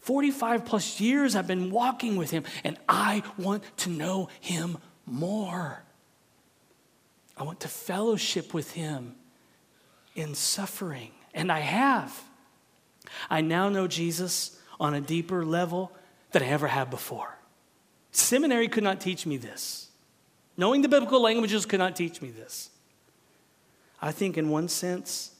45 0.00 0.64
plus 0.64 1.00
years 1.00 1.36
I've 1.36 1.46
been 1.46 1.70
walking 1.70 2.16
with 2.16 2.30
him, 2.30 2.44
and 2.64 2.78
I 2.88 3.22
want 3.36 3.62
to 3.78 3.90
know 3.90 4.30
him 4.40 4.78
more. 5.04 5.82
I 7.38 7.44
want 7.44 7.60
to 7.60 7.68
fellowship 7.68 8.52
with 8.52 8.72
him 8.72 9.14
in 10.14 10.34
suffering, 10.34 11.12
and 11.32 11.52
I 11.52 11.60
have. 11.60 12.20
I 13.30 13.40
now 13.40 13.68
know 13.68 13.86
Jesus 13.86 14.60
on 14.80 14.94
a 14.94 15.00
deeper 15.00 15.44
level 15.44 15.92
than 16.32 16.42
I 16.42 16.46
ever 16.46 16.66
have 16.66 16.90
before. 16.90 17.38
Seminary 18.10 18.68
could 18.68 18.84
not 18.84 19.00
teach 19.00 19.24
me 19.24 19.36
this. 19.36 19.88
Knowing 20.56 20.82
the 20.82 20.88
biblical 20.88 21.22
languages 21.22 21.64
could 21.64 21.78
not 21.78 21.94
teach 21.94 22.20
me 22.20 22.30
this. 22.30 22.70
I 24.02 24.10
think, 24.12 24.36
in 24.36 24.50
one 24.50 24.68
sense, 24.68 25.34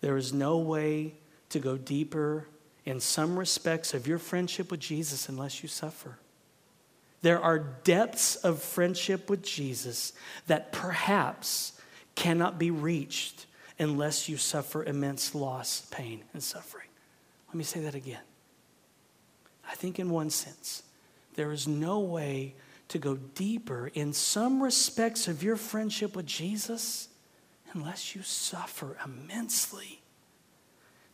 there 0.00 0.16
is 0.16 0.32
no 0.32 0.58
way 0.58 1.14
to 1.50 1.58
go 1.58 1.76
deeper 1.76 2.48
in 2.84 3.00
some 3.00 3.38
respects 3.38 3.94
of 3.94 4.06
your 4.06 4.18
friendship 4.18 4.70
with 4.70 4.80
Jesus 4.80 5.28
unless 5.28 5.62
you 5.62 5.68
suffer. 5.68 6.18
There 7.22 7.40
are 7.40 7.58
depths 7.58 8.36
of 8.36 8.62
friendship 8.62 9.28
with 9.28 9.42
Jesus 9.42 10.12
that 10.46 10.72
perhaps 10.72 11.72
cannot 12.14 12.58
be 12.58 12.70
reached 12.70 13.46
unless 13.78 14.28
you 14.28 14.36
suffer 14.36 14.84
immense 14.84 15.34
loss, 15.34 15.86
pain, 15.90 16.22
and 16.32 16.42
suffering. 16.42 16.88
Let 17.48 17.56
me 17.56 17.64
say 17.64 17.80
that 17.80 17.94
again. 17.94 18.20
I 19.68 19.74
think, 19.74 19.98
in 19.98 20.10
one 20.10 20.30
sense, 20.30 20.82
there 21.34 21.52
is 21.52 21.68
no 21.68 22.00
way 22.00 22.54
to 22.88 22.98
go 22.98 23.16
deeper 23.16 23.90
in 23.94 24.12
some 24.12 24.62
respects 24.62 25.28
of 25.28 25.42
your 25.42 25.56
friendship 25.56 26.16
with 26.16 26.26
Jesus 26.26 27.08
unless 27.72 28.14
you 28.14 28.22
suffer 28.22 28.96
immensely. 29.04 30.00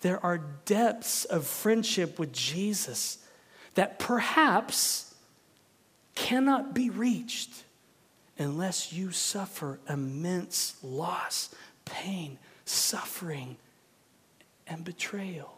There 0.00 0.24
are 0.24 0.38
depths 0.64 1.24
of 1.24 1.46
friendship 1.46 2.18
with 2.18 2.32
Jesus 2.32 3.18
that 3.74 3.98
perhaps 3.98 5.05
cannot 6.16 6.74
be 6.74 6.90
reached 6.90 7.64
unless 8.38 8.92
you 8.92 9.12
suffer 9.12 9.78
immense 9.88 10.74
loss, 10.82 11.54
pain, 11.84 12.38
suffering, 12.64 13.56
and 14.66 14.84
betrayal. 14.84 15.56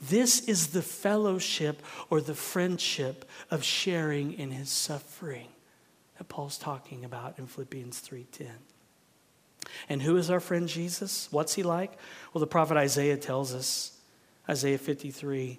This 0.00 0.40
is 0.40 0.68
the 0.68 0.82
fellowship 0.82 1.82
or 2.10 2.20
the 2.20 2.34
friendship 2.34 3.28
of 3.50 3.64
sharing 3.64 4.32
in 4.34 4.50
his 4.50 4.68
suffering 4.68 5.48
that 6.18 6.28
Paul's 6.28 6.58
talking 6.58 7.04
about 7.04 7.38
in 7.38 7.46
Philippians 7.46 7.98
3:10. 8.00 8.50
And 9.88 10.02
who 10.02 10.16
is 10.16 10.30
our 10.30 10.40
friend 10.40 10.68
Jesus? 10.68 11.28
What's 11.30 11.54
he 11.54 11.62
like? 11.62 11.98
Well, 12.32 12.40
the 12.40 12.46
prophet 12.46 12.76
Isaiah 12.76 13.16
tells 13.16 13.54
us, 13.54 13.98
Isaiah 14.48 14.78
53, 14.78 15.58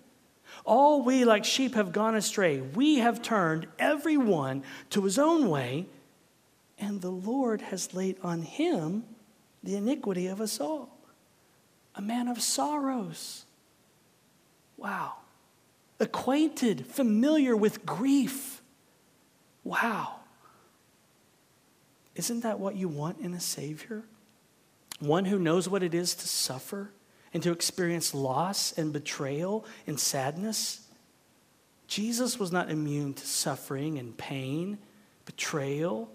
All 0.65 1.01
we 1.01 1.25
like 1.25 1.45
sheep 1.45 1.75
have 1.75 1.91
gone 1.91 2.15
astray. 2.15 2.61
We 2.61 2.99
have 2.99 3.21
turned 3.21 3.67
every 3.79 4.17
one 4.17 4.63
to 4.91 5.03
his 5.03 5.17
own 5.17 5.49
way, 5.49 5.87
and 6.77 7.01
the 7.01 7.11
Lord 7.11 7.61
has 7.61 7.93
laid 7.93 8.17
on 8.23 8.43
him 8.43 9.03
the 9.63 9.75
iniquity 9.75 10.27
of 10.27 10.41
us 10.41 10.59
all 10.59 10.89
a 11.93 12.01
man 12.01 12.27
of 12.27 12.41
sorrows. 12.41 13.45
Wow. 14.77 15.15
Acquainted, 15.99 16.87
familiar 16.87 17.55
with 17.55 17.85
grief. 17.85 18.61
Wow. 19.63 20.15
Isn't 22.15 22.41
that 22.41 22.59
what 22.59 22.75
you 22.75 22.87
want 22.87 23.19
in 23.19 23.33
a 23.33 23.39
Savior? 23.39 24.03
One 24.99 25.25
who 25.25 25.37
knows 25.37 25.67
what 25.67 25.83
it 25.83 25.93
is 25.93 26.15
to 26.15 26.27
suffer 26.27 26.91
and 27.33 27.41
to 27.43 27.51
experience 27.51 28.13
loss 28.13 28.73
and 28.73 28.91
betrayal 28.93 29.65
and 29.87 29.99
sadness? 29.99 30.87
Jesus 31.87 32.39
was 32.39 32.51
not 32.51 32.71
immune 32.71 33.13
to 33.15 33.25
suffering 33.25 33.99
and 33.99 34.17
pain, 34.17 34.77
betrayal, 35.25 36.09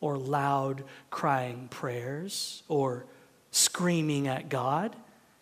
or 0.00 0.16
loud 0.16 0.84
crying 1.10 1.68
prayers, 1.68 2.62
or 2.68 3.06
screaming 3.50 4.28
at 4.28 4.48
God. 4.48 4.96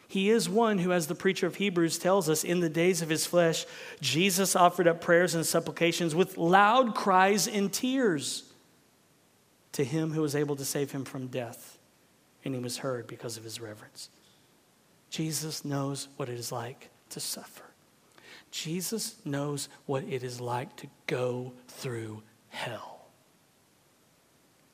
He 0.09 0.31
is 0.31 0.49
one 0.49 0.79
who, 0.79 0.91
as 0.91 1.07
the 1.07 1.15
preacher 1.15 1.47
of 1.47 1.57
Hebrews 1.57 1.99
tells 1.99 2.31
us, 2.31 2.43
in 2.43 2.61
the 2.61 2.71
days 2.71 3.03
of 3.03 3.11
his 3.11 3.27
flesh, 3.27 3.67
Jesus 4.01 4.57
offered 4.57 4.89
up 4.89 5.03
prayers 5.03 5.35
and 5.35 5.45
supplications 5.45 6.15
with 6.15 6.39
loud 6.39 6.95
cries 6.95 7.47
and 7.47 7.71
tears 7.71 8.45
to 9.73 9.85
him 9.85 10.13
who 10.13 10.23
was 10.23 10.35
able 10.35 10.57
to 10.57 10.65
save 10.65 10.93
him 10.93 11.05
from 11.05 11.27
death, 11.27 11.79
and 12.43 12.55
he 12.55 12.61
was 12.61 12.79
heard 12.79 13.07
because 13.07 13.37
of 13.37 13.45
his 13.45 13.61
reverence. 13.61 14.09
Jesus 15.11 15.65
knows 15.65 16.09
what 16.17 16.29
it 16.29 16.39
is 16.39 16.53
like 16.53 16.91
to 17.11 17.21
suffer. 17.21 17.65
Jesus 18.51 19.17
knows 19.25 19.69
what 19.87 20.05
it 20.05 20.23
is 20.23 20.41
like 20.41 20.75
to 20.77 20.87
go 21.07 21.53
through 21.69 22.23
hell. 22.49 23.07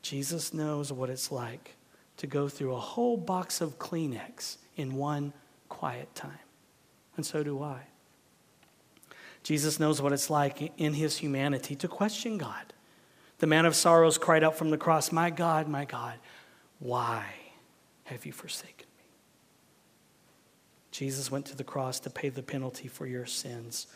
Jesus 0.02 0.52
knows 0.52 0.92
what 0.92 1.10
it's 1.10 1.32
like 1.32 1.76
to 2.18 2.26
go 2.26 2.48
through 2.48 2.74
a 2.74 2.80
whole 2.80 3.16
box 3.16 3.60
of 3.60 3.78
Kleenex 3.78 4.56
in 4.76 4.94
one 4.94 5.32
quiet 5.68 6.14
time. 6.14 6.38
And 7.16 7.24
so 7.24 7.42
do 7.42 7.62
I. 7.62 7.80
Jesus 9.42 9.78
knows 9.78 10.00
what 10.00 10.12
it's 10.12 10.30
like 10.30 10.72
in 10.78 10.94
his 10.94 11.18
humanity 11.18 11.74
to 11.76 11.88
question 11.88 12.38
God. 12.38 12.72
The 13.38 13.46
man 13.46 13.66
of 13.66 13.74
sorrows 13.74 14.18
cried 14.18 14.42
out 14.42 14.56
from 14.56 14.70
the 14.70 14.78
cross, 14.78 15.12
My 15.12 15.30
God, 15.30 15.68
my 15.68 15.84
God, 15.84 16.18
why 16.78 17.26
have 18.04 18.24
you 18.24 18.32
forsaken? 18.32 18.73
Jesus 20.94 21.28
went 21.28 21.46
to 21.46 21.56
the 21.56 21.64
cross 21.64 21.98
to 21.98 22.08
pay 22.08 22.28
the 22.28 22.40
penalty 22.40 22.86
for 22.86 23.04
your 23.04 23.26
sins. 23.26 23.88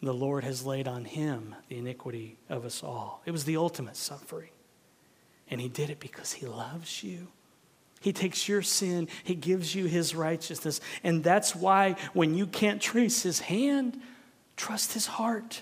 And 0.00 0.08
the 0.08 0.12
Lord 0.12 0.42
has 0.42 0.66
laid 0.66 0.88
on 0.88 1.04
him 1.04 1.54
the 1.68 1.78
iniquity 1.78 2.38
of 2.48 2.64
us 2.64 2.82
all. 2.82 3.22
It 3.24 3.30
was 3.30 3.44
the 3.44 3.56
ultimate 3.56 3.96
suffering. 3.96 4.50
And 5.48 5.60
he 5.60 5.68
did 5.68 5.90
it 5.90 6.00
because 6.00 6.32
he 6.32 6.46
loves 6.46 7.04
you. 7.04 7.28
He 8.00 8.12
takes 8.12 8.48
your 8.48 8.62
sin, 8.62 9.08
He 9.22 9.34
gives 9.34 9.74
you 9.74 9.84
His 9.84 10.14
righteousness. 10.14 10.80
And 11.04 11.22
that's 11.22 11.54
why 11.54 11.96
when 12.14 12.34
you 12.34 12.46
can't 12.46 12.80
trace 12.80 13.22
His 13.22 13.40
hand, 13.40 14.00
trust 14.56 14.94
His 14.94 15.04
heart. 15.04 15.60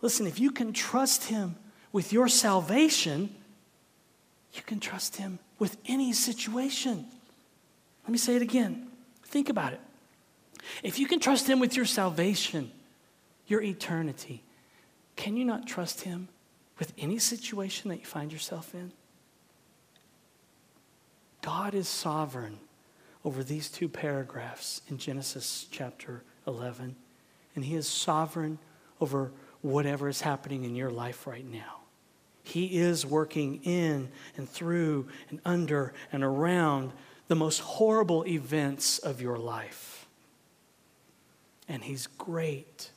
Listen, 0.00 0.26
if 0.26 0.38
you 0.38 0.52
can 0.52 0.72
trust 0.72 1.24
Him 1.24 1.56
with 1.90 2.12
your 2.12 2.28
salvation, 2.28 3.34
you 4.52 4.62
can 4.62 4.78
trust 4.78 5.16
Him 5.16 5.40
with 5.58 5.76
any 5.86 6.12
situation. 6.12 7.06
Let 8.04 8.12
me 8.12 8.18
say 8.18 8.36
it 8.36 8.42
again. 8.42 8.86
Think 9.24 9.48
about 9.48 9.72
it. 9.72 9.80
If 10.82 10.98
you 10.98 11.06
can 11.06 11.20
trust 11.20 11.48
Him 11.48 11.60
with 11.60 11.76
your 11.76 11.86
salvation, 11.86 12.70
your 13.46 13.62
eternity, 13.62 14.42
can 15.16 15.36
you 15.36 15.44
not 15.44 15.66
trust 15.66 16.02
Him 16.02 16.28
with 16.78 16.92
any 16.98 17.18
situation 17.18 17.90
that 17.90 18.00
you 18.00 18.06
find 18.06 18.32
yourself 18.32 18.74
in? 18.74 18.92
God 21.42 21.74
is 21.74 21.88
sovereign 21.88 22.58
over 23.24 23.44
these 23.44 23.68
two 23.68 23.88
paragraphs 23.88 24.80
in 24.88 24.98
Genesis 24.98 25.66
chapter 25.70 26.22
11, 26.46 26.96
and 27.54 27.64
He 27.64 27.74
is 27.74 27.86
sovereign 27.86 28.58
over 29.00 29.30
whatever 29.60 30.08
is 30.08 30.20
happening 30.20 30.64
in 30.64 30.74
your 30.74 30.90
life 30.90 31.26
right 31.26 31.44
now. 31.44 31.80
He 32.42 32.78
is 32.78 33.06
working 33.06 33.60
in 33.64 34.10
and 34.36 34.48
through 34.48 35.08
and 35.30 35.40
under 35.44 35.94
and 36.12 36.22
around 36.22 36.92
the 37.28 37.34
most 37.34 37.60
horrible 37.60 38.26
events 38.26 38.98
of 38.98 39.22
your 39.22 39.38
life. 39.38 39.93
And 41.68 41.82
He's 41.84 42.06
great 42.06 42.90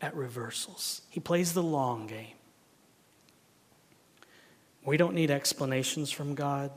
at 0.00 0.14
reversals. 0.14 1.02
He 1.08 1.20
plays 1.20 1.52
the 1.52 1.62
long 1.62 2.06
game. 2.06 2.34
We 4.84 4.96
don't 4.96 5.14
need 5.14 5.30
explanations 5.30 6.10
from 6.10 6.34
God. 6.34 6.70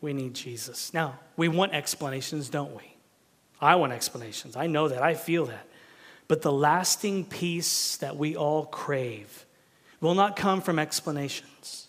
We 0.00 0.12
need 0.12 0.34
Jesus. 0.34 0.92
Now, 0.92 1.20
we 1.36 1.46
want 1.46 1.74
explanations, 1.74 2.48
don't 2.48 2.74
we? 2.74 2.96
I 3.60 3.76
want 3.76 3.92
explanations. 3.92 4.56
I 4.56 4.66
know 4.66 4.88
that. 4.88 5.00
I 5.00 5.14
feel 5.14 5.46
that. 5.46 5.68
But 6.26 6.42
the 6.42 6.50
lasting 6.50 7.26
peace 7.26 7.96
that 7.98 8.16
we 8.16 8.34
all 8.34 8.66
crave 8.66 9.46
will 10.00 10.14
not 10.14 10.34
come 10.34 10.60
from 10.60 10.80
explanations, 10.80 11.86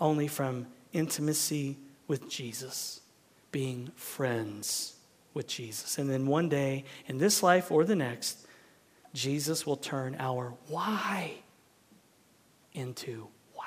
only 0.00 0.26
from 0.26 0.66
intimacy 0.92 1.76
with 2.08 2.28
Jesus, 2.28 3.00
being 3.52 3.92
friends 3.94 4.95
with 5.36 5.46
Jesus. 5.46 5.98
And 5.98 6.10
then 6.10 6.26
one 6.26 6.48
day, 6.48 6.84
in 7.06 7.18
this 7.18 7.42
life 7.42 7.70
or 7.70 7.84
the 7.84 7.94
next, 7.94 8.44
Jesus 9.14 9.66
will 9.66 9.76
turn 9.76 10.16
our 10.18 10.54
why 10.66 11.34
into 12.72 13.28
wow. 13.56 13.62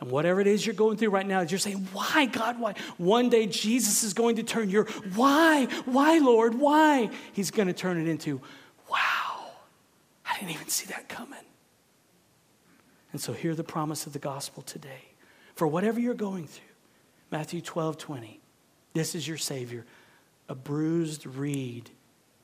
and 0.00 0.10
whatever 0.10 0.40
it 0.40 0.46
is 0.46 0.66
you're 0.66 0.74
going 0.74 0.96
through 0.96 1.10
right 1.10 1.26
now, 1.26 1.42
you're 1.42 1.58
saying, 1.58 1.86
Why, 1.92 2.26
God, 2.26 2.58
why? 2.58 2.74
One 2.96 3.28
day 3.28 3.46
Jesus 3.46 4.02
is 4.02 4.14
going 4.14 4.36
to 4.36 4.42
turn 4.42 4.70
your 4.70 4.84
why, 5.14 5.66
why, 5.84 6.18
Lord, 6.18 6.54
why? 6.54 7.10
He's 7.32 7.50
going 7.50 7.68
to 7.68 7.74
turn 7.74 8.00
it 8.00 8.08
into, 8.08 8.40
Wow, 8.90 9.50
I 10.26 10.34
didn't 10.38 10.50
even 10.52 10.68
see 10.68 10.86
that 10.86 11.08
coming. 11.08 11.38
And 13.12 13.20
so 13.20 13.32
hear 13.32 13.54
the 13.54 13.64
promise 13.64 14.06
of 14.06 14.12
the 14.12 14.18
gospel 14.18 14.62
today. 14.62 15.12
For 15.54 15.66
whatever 15.66 16.00
you're 16.00 16.14
going 16.14 16.46
through, 16.46 16.64
Matthew 17.30 17.60
12, 17.60 17.98
20, 17.98 18.40
this 18.94 19.14
is 19.14 19.26
your 19.26 19.36
Savior. 19.36 19.84
A 20.48 20.54
bruised 20.54 21.26
reed 21.26 21.90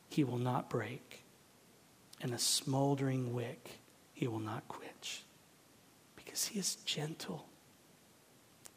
he 0.09 0.25
will 0.25 0.39
not 0.39 0.69
break, 0.71 1.25
and 2.21 2.33
a 2.33 2.39
smoldering 2.39 3.35
wick 3.35 3.79
he 4.13 4.29
will 4.29 4.39
not 4.39 4.69
quench 4.69 5.23
because 6.17 6.47
he 6.47 6.59
is 6.59 6.77
gentle, 6.85 7.47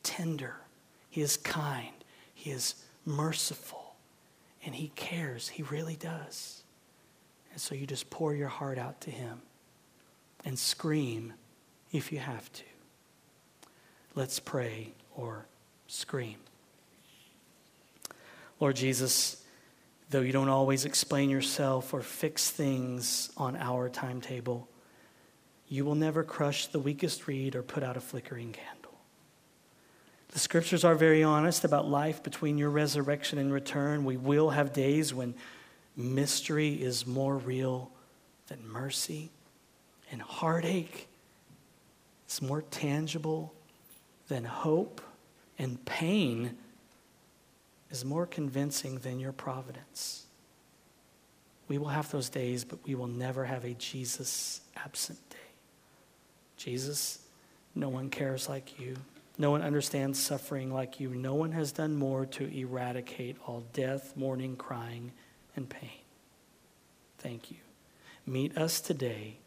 tender, 0.03 0.55
he 1.09 1.21
is 1.21 1.37
kind, 1.37 2.03
he 2.33 2.51
is 2.51 2.75
merciful, 3.05 3.95
and 4.63 4.75
he 4.75 4.91
cares. 4.95 5.49
He 5.49 5.63
really 5.63 5.95
does. 5.95 6.63
And 7.51 7.59
so 7.59 7.73
you 7.73 7.87
just 7.87 8.09
pour 8.09 8.35
your 8.35 8.49
heart 8.49 8.77
out 8.77 9.01
to 9.01 9.11
him 9.11 9.41
and 10.45 10.57
scream 10.57 11.33
if 11.91 12.11
you 12.11 12.19
have 12.19 12.51
to. 12.53 12.63
Let's 14.13 14.39
pray 14.39 14.93
or 15.15 15.47
scream. 15.87 16.37
Lord 18.59 18.75
Jesus, 18.75 19.43
though 20.09 20.21
you 20.21 20.31
don't 20.31 20.49
always 20.49 20.85
explain 20.85 21.29
yourself 21.29 21.93
or 21.93 22.01
fix 22.01 22.49
things 22.49 23.31
on 23.37 23.55
our 23.55 23.89
timetable, 23.89 24.67
you 25.69 25.85
will 25.85 25.95
never 25.95 26.23
crush 26.23 26.67
the 26.67 26.79
weakest 26.79 27.27
reed 27.27 27.55
or 27.55 27.61
put 27.61 27.83
out 27.83 27.97
a 27.97 28.01
flickering 28.01 28.53
candle. 28.53 28.93
The 30.29 30.39
scriptures 30.39 30.83
are 30.83 30.95
very 30.95 31.23
honest 31.23 31.63
about 31.63 31.87
life 31.87 32.23
between 32.23 32.57
your 32.57 32.69
resurrection 32.69 33.37
and 33.37 33.51
return. 33.51 34.05
We 34.05 34.17
will 34.17 34.49
have 34.51 34.73
days 34.73 35.13
when 35.13 35.35
mystery 35.95 36.81
is 36.81 37.05
more 37.05 37.37
real 37.37 37.91
than 38.47 38.67
mercy, 38.67 39.29
and 40.11 40.21
heartache 40.21 41.07
is 42.29 42.41
more 42.41 42.61
tangible 42.61 43.53
than 44.27 44.45
hope, 44.45 45.01
and 45.59 45.83
pain 45.85 46.57
is 47.91 48.03
more 48.03 48.25
convincing 48.25 48.99
than 48.99 49.19
your 49.19 49.31
providence. 49.31 50.25
We 51.67 51.77
will 51.77 51.87
have 51.87 52.09
those 52.11 52.29
days, 52.29 52.63
but 52.63 52.79
we 52.85 52.95
will 52.95 53.07
never 53.07 53.45
have 53.45 53.65
a 53.65 53.73
Jesus 53.73 54.61
absent 54.75 55.19
day. 55.29 55.35
Jesus, 56.55 57.19
no 57.75 57.89
one 57.89 58.09
cares 58.09 58.49
like 58.49 58.79
you. 58.79 58.95
No 59.37 59.51
one 59.51 59.61
understands 59.61 60.19
suffering 60.19 60.73
like 60.73 60.99
you. 60.99 61.13
No 61.13 61.35
one 61.35 61.51
has 61.51 61.71
done 61.71 61.95
more 61.95 62.25
to 62.25 62.45
eradicate 62.45 63.37
all 63.45 63.63
death, 63.73 64.13
mourning, 64.15 64.55
crying, 64.55 65.11
and 65.55 65.69
pain. 65.69 66.01
Thank 67.19 67.51
you. 67.51 67.57
Meet 68.25 68.57
us 68.57 68.81
today 68.81 69.37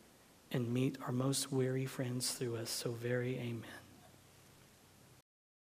and 0.53 0.73
meet 0.73 0.97
our 1.07 1.13
most 1.13 1.53
weary 1.53 1.87
friends 1.87 2.33
through 2.33 2.57
us. 2.57 2.71
So 2.71 2.93
very 2.93 3.37
amen. 3.37 3.80